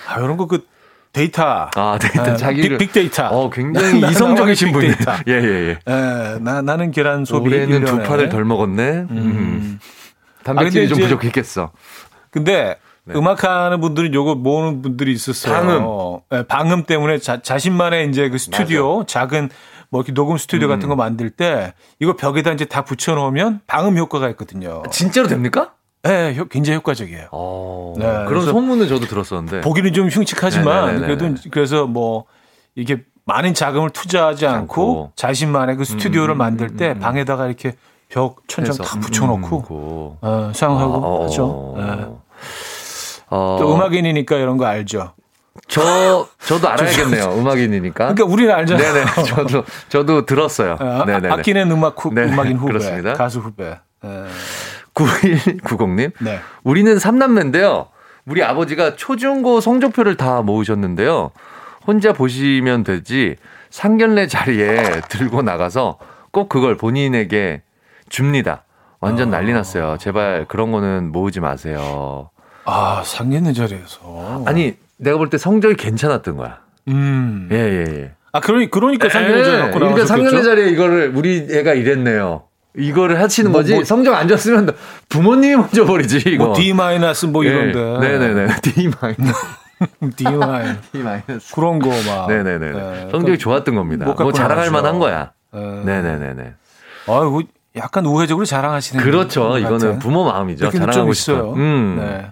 [0.08, 0.66] 아, 이런 거 그
[1.12, 1.70] 데이터.
[1.76, 3.28] 아, 데이터 예, 자기를 빅, 빅데이터.
[3.28, 4.94] 어, 굉장히 나- 이성적이신 분이에요.
[5.28, 5.78] 예, 예, 예.
[5.86, 7.50] 예, 나, 나는 계란 소비.
[7.54, 8.04] 올해는 두 1년에.
[8.08, 8.82] 판을 덜 먹었네.
[9.10, 9.78] 음.
[10.40, 11.70] 아, 단백질이 근데 좀 부족했겠어.
[12.30, 12.76] 근데
[13.14, 15.60] 음악하는 분들은 요거 모으는 분들이 있었어요.
[15.62, 15.78] 네.
[15.78, 16.18] 방음.
[16.32, 19.50] 예, 방음 때문에 자, 자신만의 이제 그 스튜디오, 작은
[19.94, 20.88] 뭐 이렇게 녹음 스튜디오 같은 음.
[20.88, 24.82] 거 만들 때 이거 벽에다 이제 다 붙여 놓으면 방음 효과가 있거든요.
[24.90, 25.74] 진짜로 됩니까?
[26.08, 27.28] 예, 효- 굉장히 효과적이에요.
[27.30, 29.60] 어, 네, 그런 소문은 저도 들었었는데.
[29.60, 31.06] 보기는 좀 흉측하지만 네네네네네.
[31.16, 32.24] 그래도 그래서 뭐
[32.74, 35.12] 이게 많은 자금을 투자하지 않고.
[35.14, 36.98] 자신만의 그 스튜디오를 음, 만들 때 음, 음.
[36.98, 37.76] 방에다가 이렇게
[38.08, 38.76] 벽 천장.
[38.76, 40.16] 다 붙여놓고 음, 고.
[40.22, 41.46] 어, 사용하고 어, 하죠.
[41.46, 41.74] 어.
[41.78, 42.06] 예.
[43.30, 45.12] 어, 또 음악인이니까 이런 거 알죠.
[45.68, 47.36] 저 저도 알아야겠네요.
[47.38, 48.14] 음악인이니까.
[48.14, 48.92] 그러니까 우리는 알잖아요.
[48.92, 49.06] 네네.
[49.26, 50.76] 저도 저도 들었어요.
[50.80, 51.30] 어, 네네.
[51.30, 53.14] 아끼는 음악 후, 네, 음악인 후배, 그렇습니다.
[53.14, 53.78] 가수 후배.
[54.04, 54.08] 예.
[54.94, 56.12] 9190님.
[56.20, 56.40] 네.
[56.62, 57.88] 우리는 삼남매인데요.
[58.26, 61.30] 우리 아버지가 초중고 성적표를 다 모으셨는데요.
[61.86, 63.36] 혼자 보시면 되지
[63.70, 65.98] 상견례 자리에 들고 나가서
[66.30, 67.62] 꼭 그걸 본인에게
[68.08, 68.64] 줍니다.
[69.00, 69.96] 완전 난리 났어요.
[69.98, 72.30] 제발 그런 거는 모으지 마세요.
[72.64, 74.44] 아 상견례 자리에서.
[74.46, 76.58] 아니, 내가 볼 때 성적이 괜찮았던 거야.
[76.88, 77.48] 음.
[77.52, 78.12] 예, 예, 예.
[78.32, 80.06] 아 그러니 그러니까 상견례 자리 갖고 그러니까 나왔었겠죠.
[80.06, 82.42] 상견례 자리에 이거를 우리 애가 이랬네요.
[82.76, 83.74] 이거를 하시는 뭐, 거지.
[83.74, 83.84] 뭐.
[83.84, 84.70] 성적 안 좋았으면
[85.08, 86.46] 부모님이 먼저 버리지 이거.
[86.46, 87.50] 뭐 D 마이너스 뭐 예.
[87.50, 87.78] 이런데.
[88.00, 88.46] 네 네 네.
[88.62, 89.46] D 마이너스.
[90.16, 91.54] D 마이너스 D 마이너스.
[91.54, 92.26] 그런 거 막.
[92.28, 92.66] 네 네네.
[92.66, 94.06] 예, 성적이 좋았던 겁니다.
[94.06, 94.70] 못뭐 자랑할.
[94.70, 95.32] 만한 거야.
[95.54, 95.58] 예.
[95.60, 96.54] 네네 네 네.
[97.06, 97.42] 아이고
[97.76, 99.02] 약간 우회적으로 자랑하시는.
[99.04, 99.48] 그렇죠.
[99.50, 99.98] 것 이거는.
[100.00, 100.70] 부모 마음이죠.
[100.70, 101.36] 좀 자랑하고 있어요.
[101.36, 101.52] 싶어요.
[101.54, 101.96] 음.
[102.00, 102.26] 네.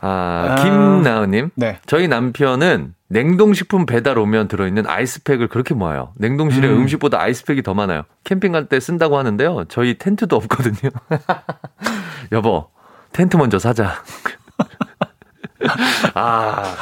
[0.00, 0.54] 아, 아.
[0.62, 1.50] 김나은님.
[1.56, 1.78] 네.
[1.86, 6.12] 저희 남편은 냉동식품 배달 오면 들어있는 아이스팩을 그렇게 모아요.
[6.16, 6.82] 냉동실에 음.
[6.82, 6.88] 음.
[6.88, 8.02] 식보다 아이스팩이 더 많아요.
[8.24, 9.64] 캠핑 갈 때 쓴다고 하는데요.
[9.68, 10.90] 저희 텐트도 없거든요.
[12.32, 12.68] 여보,
[13.12, 14.02] 텐트 먼저 사자.
[16.14, 16.74] 아,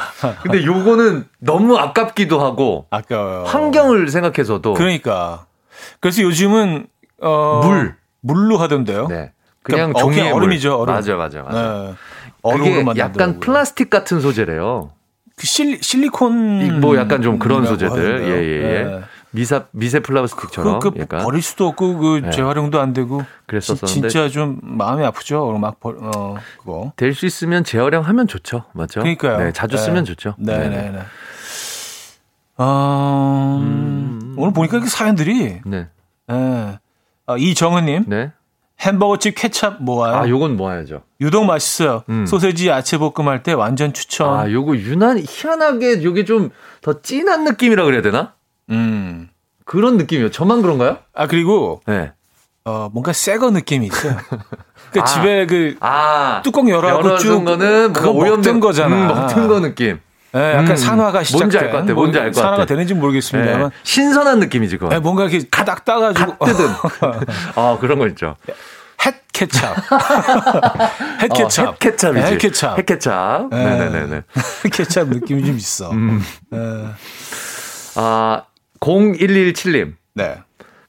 [0.43, 3.43] 근데 요거는 너무 아깝기도 하고 아까워요.
[3.45, 5.45] 환경을 생각해서도 그러니까.
[5.99, 6.87] 그래서 요즘은
[7.21, 7.95] 어 물.
[8.21, 9.07] 물로 하던데요.
[9.07, 9.31] 네.
[9.63, 10.93] 그냥 그러니까 그냥 얼음이죠, 얼음.
[10.93, 11.61] 맞아, 맞아, 맞아.
[11.73, 11.93] 네.
[12.55, 12.83] 그게.
[12.97, 14.91] 약간 플라스틱 같은 소재래요.
[15.35, 17.91] 그 실리, 실리콘 이- 뭐 약간 좀 그런 소재들.
[17.91, 18.33] 하던데요.
[18.35, 18.83] 예, 예, 예.
[18.83, 19.01] 네.
[19.31, 22.31] 미사 미세 플라스틱처럼 그, 그 약간 버릴 수도 없고 그 네.
[22.31, 25.57] 재활용도 안 되고 그랬었었는데 진, 짜 좀 마음이 아프죠.
[25.59, 26.91] 막 벌, 어 그거.
[26.95, 28.63] 될 수 있으면 재활용하면 좋죠.
[28.73, 29.01] 맞죠?
[29.01, 29.37] 그러니까요.
[29.37, 29.81] 네, 자주 네.
[29.83, 30.33] 쓰면 좋죠.
[30.39, 30.75] 네, 네네.
[30.81, 30.99] 네, 네.
[32.57, 34.33] 어, 음.
[34.37, 35.87] 오늘 보니까 그 사연들이 네.
[36.31, 36.79] 예.
[37.27, 38.31] 아, 이정은님 네.
[38.79, 40.15] 햄버거집 케찹 모아요.
[40.15, 41.01] 아, 요건 모아야죠.
[41.19, 42.03] 유독 맛있어요.
[42.09, 42.25] 음.
[42.27, 44.29] 소세지 야채 볶음 할 때 완전 추천.
[44.39, 46.51] 아, 요거 유난 희한하게 요게 좀
[46.81, 48.33] 더 진한 느낌이라 그래야 되나?
[48.69, 49.29] 음.
[49.65, 50.31] 그런 느낌이요.
[50.31, 50.99] 저만 그런가요?
[51.13, 52.11] 아 그리고 네.
[52.63, 54.15] 어 뭔가 새거 느낌이 있어요.
[54.93, 55.03] 그 아.
[55.05, 56.41] 집에 그 아.
[56.43, 58.95] 뚜껑 열어갖고 쭉 열어준 거는 그거 오염된 거잖아.
[58.95, 59.99] 음, 먹던 거 느낌.
[60.37, 62.65] 예, 약간 음, 산화가 시작된 뭔지 알 것 같아, 뭐 뭔지 알것 산화가 같아.
[62.67, 63.75] 되는지 모르겠습니다만 네.
[63.83, 64.93] 신선한 느낌이지 그거.
[64.95, 66.67] 예, 뭔가 이렇게 가닥 따가지고 뜯은.
[67.55, 68.35] 아, 그런 거 있죠.
[69.05, 69.59] 햇 케찹,
[71.21, 72.25] 햇 케찹, 어, 햇케찹이지.
[72.33, 73.49] 햇 케찹, 햇케찹.
[73.51, 73.63] 네.
[73.63, 74.21] 네네네네.
[74.73, 75.91] 케찹 느낌이 좀 있어.
[75.91, 76.21] 음.
[76.53, 76.57] 예.
[77.95, 78.43] 아,
[78.79, 79.93] 0117님.
[80.15, 80.37] 네.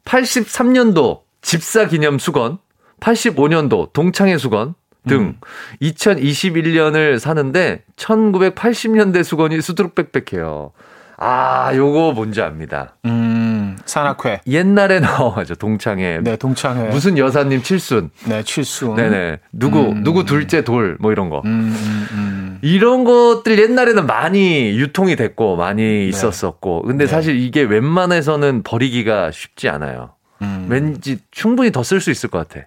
[0.05, 2.59] 83년도 집사 기념 수건,
[3.01, 4.75] 85년도 동창회 수건
[5.09, 5.35] 등
[5.83, 10.73] 2021년을 사는데 1980년대 수건이 수두룩빽빽해요.
[11.21, 12.95] 아, 요거 뭔지 압니다.
[13.05, 14.41] 음, 산악회.
[14.47, 16.21] 옛날에 나와죠 동창회.
[16.23, 16.91] 네, 동창회.
[16.91, 18.11] 무슨 여사님 칠순.
[18.27, 18.95] 네, 칠순.
[18.95, 19.39] 네네.
[19.53, 20.05] 누구, 음.
[20.05, 21.43] 누구 둘째 돌, 뭐 이런 거.
[21.45, 22.59] 음, 음, 음.
[22.63, 26.83] 이런 것들 옛날에는 많이 유통이 됐고, 많이 있었었고.
[26.83, 27.11] 근데 네.
[27.11, 30.11] 사실 이게 웬만해서는 버리기가 쉽지 않아요.
[30.41, 30.67] 음.
[30.69, 32.67] 왠지 충분히 더 쓸 수 있을 것 같아.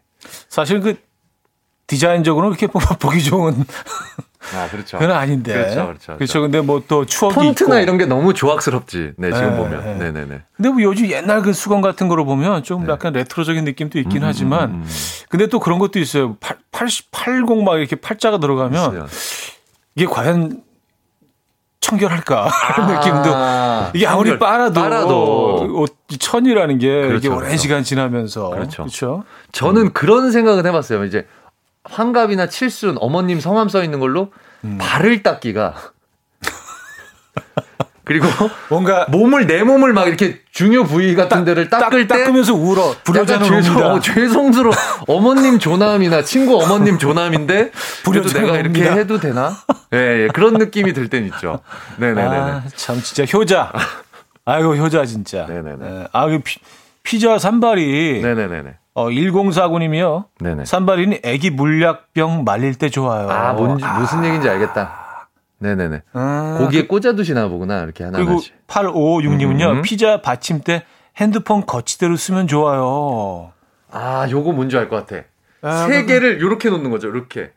[0.50, 0.96] 사실 그
[1.92, 3.54] 디자인적으로는 그렇게 보- 보기 좋은
[4.56, 4.98] 아, 그렇죠.
[4.98, 5.54] 그건 아닌데.
[5.54, 6.42] 그렇죠, 그렇죠, 그렇죠.
[6.42, 7.84] 근데 뭐 또 추억이 폰트나 있고.
[7.84, 9.12] 이런 게 너무 조악스럽지.
[9.18, 9.84] 네, 지금 네, 보면.
[9.84, 9.94] 네.
[10.12, 10.42] 네네네.
[10.56, 14.70] 근데 뭐 요즘 옛날 그 수건 같은 거로 보면 좀 약간 레트로적인 느낌도 있긴 하지만
[14.70, 14.90] 음, 음.
[15.30, 16.38] 근데 또 그런 것도 있어요.
[16.40, 19.06] 8, 80, 80 막 이렇게 팔자가 들어가면 있어요.
[19.96, 20.64] 이게 과연
[21.82, 24.40] 청결할까 하는 느낌도 아, 이게 아무리 청결.
[24.40, 25.68] 빨아도, 빨아도.
[25.82, 27.58] 옷 천이라는 게 이게 그렇죠, 오랜 그렇죠.
[27.62, 28.84] 시간 지나면서 그렇죠.
[28.84, 29.24] 그렇죠.
[29.52, 31.04] 저는 그런 생각은 해봤어요.
[31.06, 31.28] 이제
[31.92, 34.32] 환갑이나 칠순 어머님 성함 써 있는 걸로
[34.64, 34.78] 음.
[34.80, 35.76] 발을 닦기가
[38.04, 38.26] 그리고
[38.70, 43.48] 뭔가 몸을 내 몸을 막 이렇게 중요 부위 같은 데를 닦을 때 닦으면서 울어 불효자는
[43.48, 43.78] 죄송.
[43.84, 44.74] 어, 죄송스러워.
[45.08, 47.72] 어머님 조남이나 친구 어머님 조남인데
[48.04, 48.96] 그래도 내가 이렇게 옵니다.
[48.96, 49.56] 해도 되나?
[49.94, 51.60] 예, 예, 그런 느낌이 들 땐 있죠.
[51.98, 52.22] 네네네.
[52.38, 53.72] 아, 참 진짜 효자.
[54.46, 55.46] 아이고 효자 진짜.
[55.50, 55.76] 네네네.
[55.80, 56.08] 네.
[56.12, 56.60] 아, 그 피,
[57.04, 58.74] 피자 산발이 네네네네.
[58.94, 60.26] 어 1049님이요.
[60.40, 60.66] 네네.
[60.66, 63.30] 산발이는 애기 물약병 말릴 때 좋아요.
[63.30, 65.28] 아, 뭔지, 무슨 얘기인지 알겠다.
[65.60, 66.02] 네네네.
[66.14, 67.84] 아, 고기에 꽂아 두시나 보구나.
[67.84, 68.54] 이렇게 하나 그리고 하나씩.
[68.68, 69.72] 8556님은요.
[69.78, 69.82] 음.
[69.84, 70.84] 피자 받침대
[71.18, 73.52] 핸드폰 거치대로 쓰면 좋아요.
[73.92, 75.24] 아, 요거 뭔지 알 것 같아.
[75.62, 77.10] 아, 세 그- 개를 요렇게 놓는 거죠.
[77.10, 77.52] 이렇게.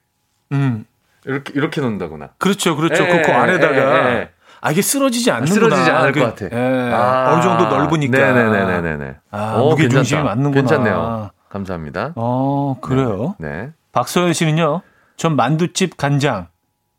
[0.53, 0.85] 음.
[1.25, 2.31] 이렇게 이렇게 놓는다구나.
[2.39, 2.77] 그렇죠.
[2.77, 3.03] 그렇죠.
[3.05, 4.29] 예, 그, 그 예, 아래다가 예, 예.
[4.65, 5.55] 아 이게 쓰러지지 않는구나.
[5.55, 6.57] 쓰러지지 않을 그, 것 같아.
[6.57, 8.17] 예, 아, 어느 정도 넓으니까.
[8.19, 9.17] 네네네네네.
[9.31, 10.23] 아, 오, 무게 중심이.
[10.23, 10.55] 맞는구나.
[10.55, 11.31] 괜찮네요.
[11.51, 12.13] 감사합니다.
[12.17, 13.35] 어, 그래요.
[13.39, 13.73] 네.
[13.93, 14.81] 박서연 씨는요.
[15.19, 16.49] 전 만두집 간장,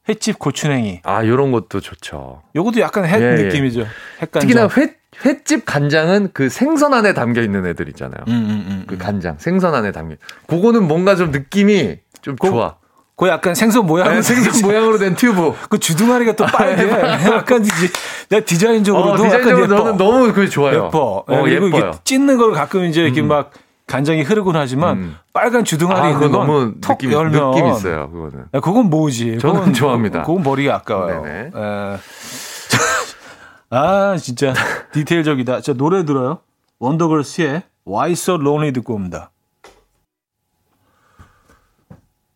[0.08, 1.02] 횟집 고추냉이.
[1.06, 2.44] 아, 요런 것도 좋죠.
[2.56, 3.44] 요것도 약간 햇 예, 예.
[3.46, 3.88] 느낌이죠.
[4.22, 4.42] 햇간장.
[4.48, 4.96] 특히나 회,
[5.26, 8.22] 횟집 간장은 그 생선 안에 담겨 있는 애들 있잖아요.
[8.28, 8.84] 음, 음, 음.
[8.86, 10.18] 그 간장, 생선 안에 담겨.
[10.46, 12.76] 그거는 뭔가 좀 느낌이 좀 그- 좋아.
[13.16, 14.10] 그 약간 생선 모양.
[14.10, 15.54] 네, 생선 모양으로 된 튜브.
[15.70, 16.84] 그 주둥아리가 또 빨개.
[16.90, 17.90] 약간 이제
[18.30, 19.68] 내가 디자인적으로도 어, 디자인적으로.
[19.68, 20.88] 저는 너무 그게 좋아요.
[20.88, 21.24] 예뻐.
[21.26, 21.92] 어, 그리고 이게 예뻐요.
[22.04, 23.52] 찢는 걸 가끔 이제 이렇게 막
[23.88, 25.16] 간장이 흐르곤 하지만 음.
[25.32, 28.46] 빨간 주둥아리 아, 그거 너무 톡 느낌, 열면 느낌 있어요, 그거는.
[28.54, 29.38] 야, 그건 뭐지?
[29.40, 30.24] 저는 그건, 좋아합니다.
[30.24, 31.22] 그건 머리가 아까워요.
[31.22, 31.40] 네네.
[31.40, 31.52] 에.
[33.70, 34.54] 아, 진짜
[34.92, 35.62] 디테일적이다.
[35.62, 36.40] 자, 노래 들어요.
[36.80, 39.32] 원더걸스의 Why So Lonely 듣고 옵니다.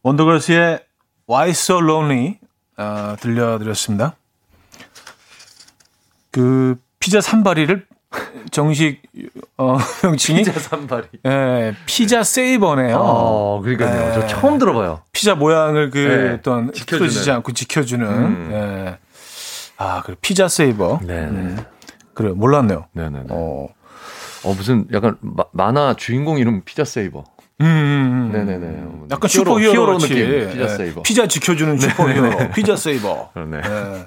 [0.03, 0.79] 원더걸스의
[1.29, 2.39] Why So Lonely
[2.77, 4.15] 아, 들려드렸습니다.
[6.31, 7.85] 그 피자 산바리를
[8.51, 9.01] 정식
[9.57, 11.07] 어, 명칭이 피자 산발이.
[11.25, 12.95] 예, 피자 세이버네요.
[12.97, 14.07] 어, 그러니까요.
[14.07, 14.13] 네.
[14.13, 15.01] 저 처음 들어봐요.
[15.11, 16.99] 피자 모양을 그 네, 어떤 지켜주는.
[17.09, 18.07] 틀어지지 않고 지켜주는.
[18.07, 18.49] 음.
[18.51, 18.97] 예.
[19.77, 20.99] 아, 그 피자 saver.
[21.03, 21.27] 네네.
[21.27, 21.57] 음,
[22.13, 22.85] 그래 몰랐네요.
[22.93, 23.27] 네네네.
[23.29, 23.67] 어.
[24.43, 27.23] 어, 무슨 약간 마- 만화 주인공 이름 피자 saver.
[27.62, 28.32] 음, 음, 음.
[28.32, 28.68] 네네네.
[29.12, 30.14] 약간 히어로, 슈퍼 히어로 히어로 같이.
[30.14, 30.49] 느낌.
[30.51, 30.68] 피자 예.
[30.69, 31.01] saver.
[31.01, 32.51] 피자 지켜주는 슈퍼 히어로.
[32.55, 33.32] 피자 saver.
[33.34, 33.57] 그러네.
[33.57, 34.05] 예.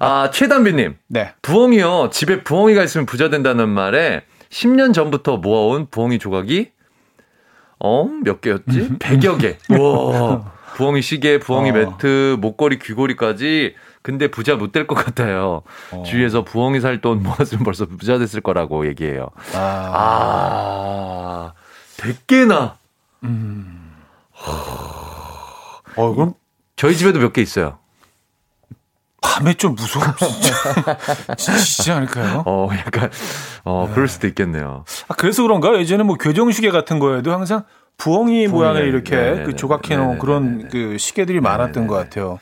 [0.00, 0.96] 아, 최단비님.
[1.08, 1.32] 네.
[1.42, 2.10] 부엉이요.
[2.12, 6.70] 집에 부엉이가 있으면 부자 된다는 말에 10년 전부터 모아온 부엉이 조각이
[7.80, 8.98] 어, 몇 개였지?
[8.98, 9.56] 100여 개.
[9.78, 10.52] 와.
[10.74, 11.72] 부엉이 시계, 부엉이 어.
[11.72, 13.74] 매트, 목걸이, 귀걸이까지.
[14.02, 15.62] 근데 부자 못 될 것 같아요.
[15.92, 16.02] 어.
[16.04, 19.28] 주위에서 부엉이 살 돈 모았으면 벌써 부자 됐을 거라고 얘기해요.
[19.54, 21.52] 아, 아,
[21.98, 22.74] 100개나.
[25.96, 26.34] 어, 그럼
[26.76, 27.78] 저희 집에도 몇 개 있어요.
[29.20, 29.76] 밤에 좀.
[31.36, 32.44] 진짜 않을까요?
[32.46, 33.10] 어, 약간,
[33.64, 34.84] 어, 그럴 수도 있겠네요.
[35.08, 35.68] 아, 그래서 그런가?
[35.68, 37.64] 요 예전에 뭐 교정시계 같은 거에도 항상
[37.96, 39.44] 부엉이 모양을 이렇게 네네네.
[39.44, 40.20] 그 조각해놓은 네네네.
[40.20, 42.38] 그런 그 시계들이 많았던 것 같아요.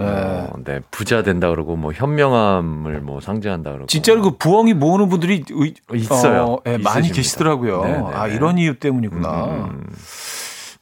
[0.00, 0.04] 예.
[0.04, 3.86] 어, 네, 부자 된다 그러고 뭐 현명함을 뭐 상징한다 그러고.
[3.86, 6.42] 진짜로 그 부엉이 모으는 분들이 의- 있어요.
[6.44, 7.14] 어, 예, 많이 있으십니다.
[7.14, 7.82] 계시더라고요.
[7.84, 8.14] 네네네.
[8.14, 9.44] 아, 이런 이유 때문이구나.
[9.44, 9.84] 음,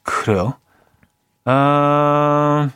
[0.03, 0.55] 그래요.
[1.45, 2.69] 아,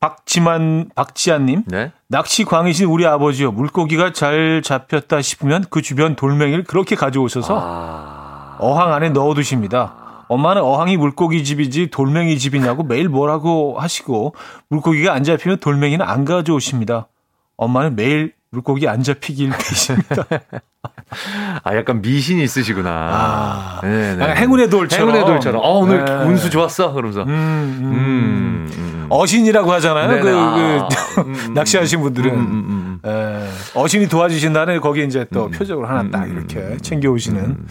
[0.00, 1.64] 박지만, 박지한님.
[1.66, 1.90] 네.
[2.08, 3.50] 낚시 광이신 우리 아버지요.
[3.50, 8.56] 물고기가 잘 잡혔다 싶으면 그 주변 돌멩이를 그렇게 가져오셔서 아.
[8.60, 9.94] 어항 안에 넣어두십니다.
[10.28, 14.34] 엄마는 어항이 물고기 집이지 돌멩이 집이냐고 매일 뭐라고 하시고
[14.68, 17.08] 물고기가 안 잡히면 돌멩이는 안 가져오십니다.
[17.56, 20.24] 엄마는 매일 물고기 안 잡히길 비십니다.
[21.64, 22.90] 아, 약간 미신이 있으시구나.
[22.90, 24.22] 아, 네네.
[24.22, 25.08] 약간 행운의 돌처럼.
[25.08, 25.62] 행운의 돌처럼.
[25.62, 26.12] 어, 오늘 네.
[26.12, 26.92] 운수 좋았어.
[26.92, 27.22] 그러면서.
[27.22, 27.82] 음, 음.
[27.82, 28.70] 음.
[28.76, 29.06] 음.
[29.10, 30.08] 어신이라고 하잖아요.
[30.08, 30.20] 네네.
[30.22, 33.00] 그, 아, 그 음, 음, 낚시하신 분들은.
[33.04, 37.66] 에, 어신이 도와주신다는 거기에 이제 또 표적을 하나 딱 이렇게 챙겨오시는.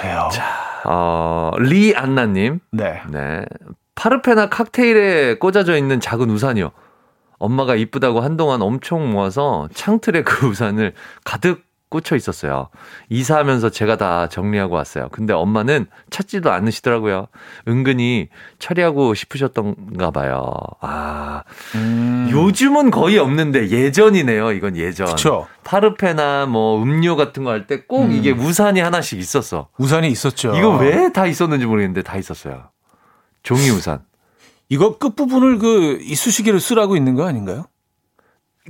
[0.00, 0.28] 그래요.
[0.84, 2.60] 어, 리 안나님.
[2.70, 3.02] 네.
[3.10, 3.44] 네.
[3.94, 6.70] 파르페나 칵테일에 꽂아져 있는 작은 우산이요.
[7.38, 12.68] 엄마가 이쁘다고 한동안 엄청 모아서 창틀에 그 우산을 가득 꽂혀 있었어요.
[13.08, 15.08] 이사하면서 제가 다 정리하고 왔어요.
[15.10, 17.28] 근데 엄마는 찾지도 않으시더라고요.
[17.66, 18.28] 은근히
[18.58, 20.52] 처리하고 싶으셨던가 봐요.
[20.80, 21.42] 아,
[21.74, 24.52] 음, 요즘은 거의 없는데 예전이네요.
[24.52, 25.06] 이건 예전.
[25.08, 25.46] 그쵸.
[25.64, 28.12] 파르페나 뭐 음료 같은 거 할 때꼭 음.
[28.12, 29.68] 이게 우산이 하나씩 있었어.
[29.78, 30.54] 우산이 있었죠.
[30.56, 32.64] 이거 왜 다 있었는지 모르겠는데 다 있었어요.
[33.42, 34.00] 종이 우산.
[34.68, 37.64] 이거 끝부분을 그 이쑤시개로 쓰라고 있는 거 아닌가요?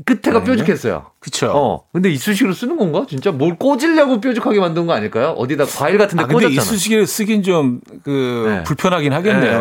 [0.05, 0.45] 끝에가 네.
[0.45, 1.07] 뾰족했어요.
[1.19, 1.51] 그쵸.
[1.55, 1.83] 어.
[1.93, 3.05] 근데 이쑤시개로 쓰는 건가?
[3.09, 5.31] 진짜 뭘 꽂으려고 뾰족하게 만든 거 아닐까요?
[5.31, 6.63] 어디다 과일 같은 데 아, 근데 꽂았잖아.
[6.63, 8.63] 이쑤시개를 쓰긴 좀, 그, 네.
[8.65, 9.59] 불편하긴 하겠네요.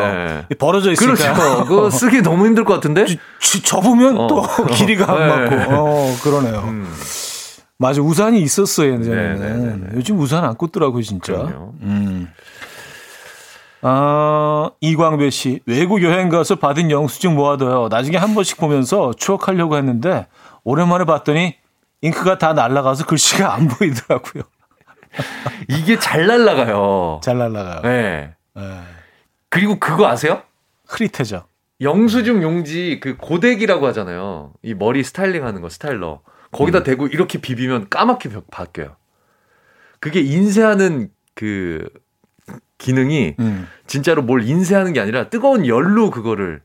[0.50, 0.56] 네.
[0.58, 1.34] 벌어져 있으니까.
[1.34, 1.66] 그렇죠.
[1.66, 3.06] 그거 쓰기 너무 힘들 것 같은데?
[3.06, 4.28] 지- 접으면 어.
[4.28, 4.44] 또
[4.76, 5.20] 길이가 안
[5.50, 5.56] 네.
[5.56, 5.76] 맞고.
[5.76, 6.60] 어, 그러네요.
[6.68, 6.88] 음.
[7.80, 8.02] 맞아.
[8.02, 9.40] 우산이 있었어요, 예전에는.
[9.40, 9.88] 네, 네, 네, 네.
[9.96, 11.34] 요즘 우산 안 꽂더라고요, 진짜.
[11.34, 11.74] 그럼요.
[11.84, 12.28] 음.
[13.82, 15.60] 아, 이광배 씨.
[15.66, 17.88] 외국 여행 가서 받은 영수증 모아둬요.
[17.90, 20.28] 나중에 한 번씩 보면서 추억하려고 했는데,
[20.64, 21.56] 오랜만에 봤더니,
[22.02, 24.44] 잉크가 다 날아가서 글씨가 안 보이더라고요.
[25.70, 27.22] 이게 잘 날라가요.
[27.24, 27.82] 잘 날아가요.
[27.82, 28.34] 네.
[28.56, 28.82] 네.
[29.50, 30.42] 그리고 그거 아세요?
[30.88, 31.46] 흐릿해져.
[31.82, 34.54] 영수증 용지 그 고데기라고 하잖아요.
[34.64, 36.22] 이 머리 스타일링 하는 거 스타일러.
[36.52, 38.96] 거기다 대고 이렇게 비비면 까맣게 벽- 바뀌어요.
[40.00, 41.88] 그게 인쇄하는 그
[42.78, 43.68] 기능이 음.
[43.88, 46.62] 진짜로 뭘 인쇄하는 게 아니라 뜨거운 열로 그거를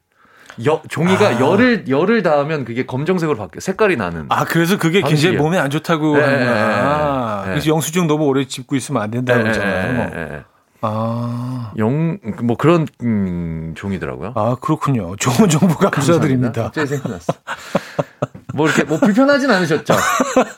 [0.66, 1.40] 여, 종이가 아.
[1.40, 4.26] 열을 열을 닿으면 그게 검정색으로 바뀌어 색깔이 나는.
[4.28, 5.42] 아, 그래서 그게 굉장히 방식이에요.
[5.42, 7.36] 몸에 안 좋다고 네, 하는구나.
[7.40, 7.50] 네, 네.
[7.52, 10.10] 그래서 영수증 너무 오래 짚고 있으면 안 된다고 예, 그러잖아요.
[10.14, 10.44] 예, 예, 예.
[10.84, 14.32] 아, 영, 뭐 그런 음, 종이더라고요.
[14.34, 15.14] 아, 그렇군요.
[15.16, 16.64] 좋은 정보 감사드립니다.
[16.64, 17.32] 갑자기 생각났어.
[18.54, 19.94] 뭐 이렇게 뭐 불편하진 않으셨죠?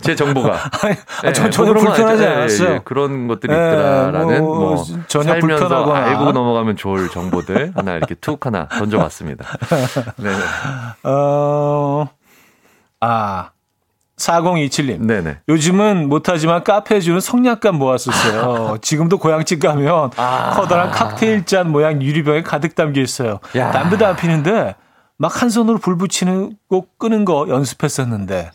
[0.03, 0.55] 제 정보가.
[0.55, 2.23] 아, 전 예, 전혀 뭐 그런 거 불편하지?
[2.23, 2.71] 예, 않았어요.
[2.71, 6.07] 예, 그런 것들이 예, 있더라라는 뭐, 뭐, 전혀 살면서 불편하거나.
[6.07, 9.45] 알고 넘어가면 좋을 정보들 하나 이렇게 툭 하나 던져봤습니다.
[10.17, 10.31] 네,
[11.09, 12.09] 어,
[13.01, 13.51] 아,
[14.17, 15.01] 4027님.
[15.01, 15.39] 네네.
[15.49, 18.79] 요즘은 못하지만 카페에 주는 성냥감 모았었어요.
[18.81, 20.51] 지금도 고향집 가면 아.
[20.55, 23.41] 커다란 칵테일 잔 모양 유리병에 가득 담겨 있어요.
[23.57, 23.73] 야.
[23.73, 24.77] 담배도 안 피는데
[25.17, 28.51] 막 한 손으로 불 붙이는 거 끄는 거 연습했었는데.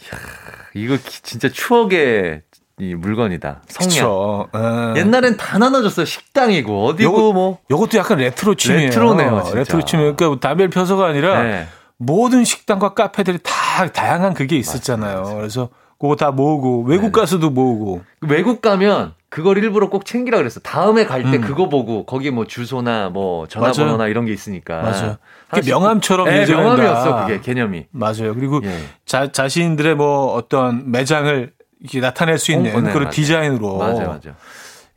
[0.75, 2.41] 이거 기- 진짜 추억의
[2.79, 3.61] 이 물건이다.
[3.67, 3.89] 성냥.
[3.89, 4.47] 그쵸.
[4.95, 4.99] 예.
[5.01, 6.05] 옛날엔 다 나눠줬어요.
[6.05, 7.57] 식당이고 어디고 요거- 뭐.
[7.71, 8.85] 요것도 약간 레트로 붐이에요.
[8.87, 9.57] 레트로네요, 진짜.
[9.57, 10.15] 레트로 붐이에요.
[10.15, 11.67] 그러니까 담배를 펴서가 아니라 네.
[11.97, 15.23] 모든 식당과 카페들이 다 다양한 그게 있었잖아요.
[15.37, 17.11] 그래서 그거 다 모으고 외국 네네.
[17.11, 20.61] 가서도 모으고 외국 가면 그걸 일부러 꼭 챙기라 그랬어.
[20.61, 21.41] 다음에 갈때 음.
[21.41, 24.09] 그거 보고 거기 뭐 주소나 뭐 전화번호나 맞아요.
[24.09, 24.81] 이런 게 있으니까.
[24.81, 25.17] 맞아요.
[25.49, 27.15] 그게 하나씩 명함처럼 꼭- 네, 예전엔 명함이었어.
[27.15, 27.25] 다.
[27.25, 27.85] 그게 개념이.
[27.91, 28.33] 맞아요.
[28.35, 28.83] 그리고 예.
[29.05, 33.09] 자, 자신들의 뭐 어떤 매장을 이렇게 나타낼 수 있는 어, 네, 그런 맞아요.
[33.11, 33.77] 디자인으로.
[33.77, 34.29] 맞아 맞아.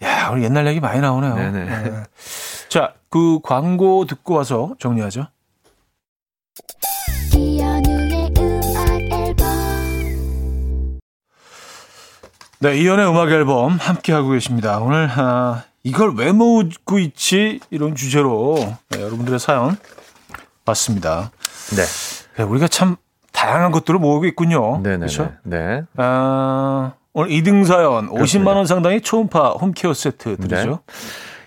[0.03, 1.35] 야, 우리 옛날 얘기 많이 나오네요.
[1.37, 1.65] 네네.
[1.65, 1.93] 네.
[2.69, 5.27] 자, 그 광고 듣고 와서 정리하죠.
[7.35, 9.47] 이현우의 음악 앨범
[12.61, 14.79] 네, 이연의 음악 앨범 함께 하고 계십니다.
[14.79, 18.57] 오늘 아, 이걸 왜 모으고 있지 이런 주제로
[18.91, 19.77] 네, 여러분들의 사연
[20.65, 21.31] 봤습니다.
[21.77, 21.83] 네.
[22.37, 22.97] 네, 우리가 참
[23.33, 24.83] 다양한 것들을 모으고 있군요.
[24.83, 24.99] 네네.
[24.99, 25.33] 그렇죠?
[25.43, 25.83] 네.
[25.97, 30.71] 아, 오늘 2등 사연 50만 원 상당의 초음파 홈케어 세트 드리죠.
[30.71, 30.77] 네.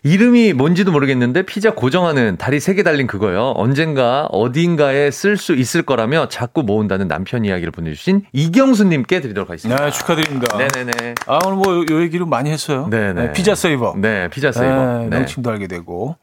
[0.05, 3.53] 이름이 뭔지도 모르겠는데 피자 고정하는 다리 세개 달린 그거요.
[3.55, 9.83] 언젠가 어딘가에 쓸 수 있을 거라며 자꾸 모은다는 남편 이야기를 보내주신 이경수님께 드리도록 하겠습니다.
[9.83, 10.57] 네, 축하드립니다.
[10.57, 11.15] 네네네.
[11.25, 12.87] 아, 오늘 뭐, 요, 요 얘기를 많이 했어요.
[12.91, 13.13] 네네.
[13.13, 13.95] 네, 피자 세이버.
[13.97, 14.75] 네, 피자 세이버.
[14.75, 15.17] 네, 네.
[15.17, 16.17] 명칭도 알게 되고.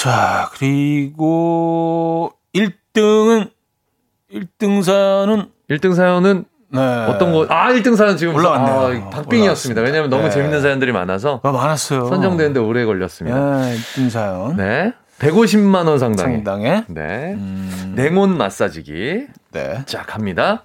[0.00, 3.50] 자, 그리고 1등은,
[4.32, 6.80] 1등 사연은, 1등 사연은 네.
[6.80, 7.44] 어떤 거?
[7.50, 9.08] 아, 1등 사연 지금 올라왔네요.
[9.08, 9.82] 아, 박빙이었습니다.
[9.82, 10.30] 왜냐면 너무 네.
[10.30, 12.06] 재밌는 사연들이 많아서 아, 많았어요.
[12.06, 13.60] 선정되는데 오래 걸렸습니다.
[13.60, 14.56] 네, 1등 사연.
[14.56, 14.94] 네.
[15.18, 16.36] 150만 원 상당의.
[16.36, 16.84] 상당의.
[16.88, 17.34] 네.
[17.34, 19.26] 음, 냉온 마사지기.
[19.52, 19.82] 네.
[19.84, 20.62] 자, 갑니다.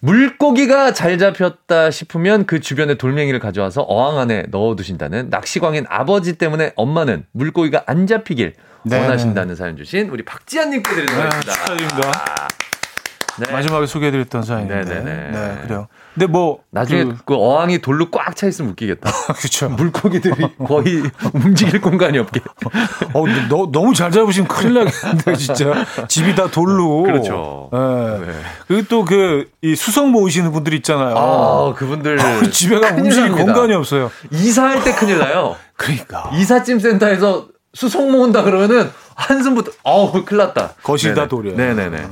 [0.00, 6.72] 물고기가 잘 잡혔다 싶으면 그 주변에 돌멩이를 가져와서 어항 안에 넣어 두신다는 낚시광인 아버지 때문에
[6.74, 8.54] 엄마는 물고기가 안 잡히길
[8.84, 9.00] 네.
[9.00, 11.52] 원하신다는 사연 주신 우리 박지한님께 드리도록 네, 하겠습니다.
[11.52, 12.48] 축하드립니다.
[13.40, 13.52] 네.
[13.52, 14.74] 마지막에 소개해드렸던 사연인데.
[14.82, 15.30] 네네네.
[15.30, 15.86] 네, 그래요.
[16.12, 16.58] 근데 뭐.
[16.70, 19.08] 나중에 그, 그, 어항이 돌로 꽉 차 있으면 웃기겠다.
[19.38, 19.68] 그쵸.
[19.68, 22.40] 물고기들이 거의 움직일 공간이 없게.
[23.14, 25.86] 어, 너, 너무 잘 잡으시면 큰일 나겠는데, 진짜.
[26.08, 27.02] 집이 다 돌로.
[27.04, 27.70] 그렇죠.
[27.72, 28.26] 네.
[28.26, 28.32] 네.
[28.66, 31.16] 그리고 또 그, 이 수성 모으시는 분들 있잖아요.
[31.16, 32.18] 아, 그분들.
[32.50, 33.44] 집에 가면 큰일 움직일 납니다.
[33.52, 34.10] 공간이 없어요.
[34.32, 35.54] 이사할 때 큰일 나요.
[35.76, 36.30] 그러니까.
[36.34, 40.74] 이삿짐 센터에서 수송 모은다 그러면은 한숨부터 어우 큰일 났다.
[40.82, 41.28] 거실다 네네.
[41.28, 41.56] 돌이에요.
[41.56, 42.08] 네네네.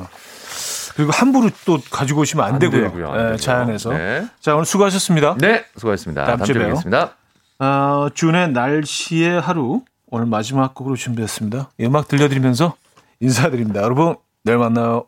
[0.97, 2.83] 그리고 함부로 또 가지고 오시면 안, 안 되고요.
[2.85, 3.37] 되고요, 안 네.
[3.37, 3.91] 자연에서.
[3.91, 4.27] 네.
[4.41, 5.37] 자, 오늘 수고하셨습니다.
[5.39, 6.25] 네, 수고하셨습니다.
[6.25, 6.55] 다음 주에.
[6.55, 7.11] 뵙겠습니다.
[7.59, 9.83] 어, 준의 날씨의 하루.
[10.09, 11.71] 오늘 마지막 곡으로 준비했습니다.
[11.79, 12.77] 이 음악 들려드리면서
[13.21, 13.83] 인사드립니다.
[13.83, 15.05] 여러분, 내일 만나요.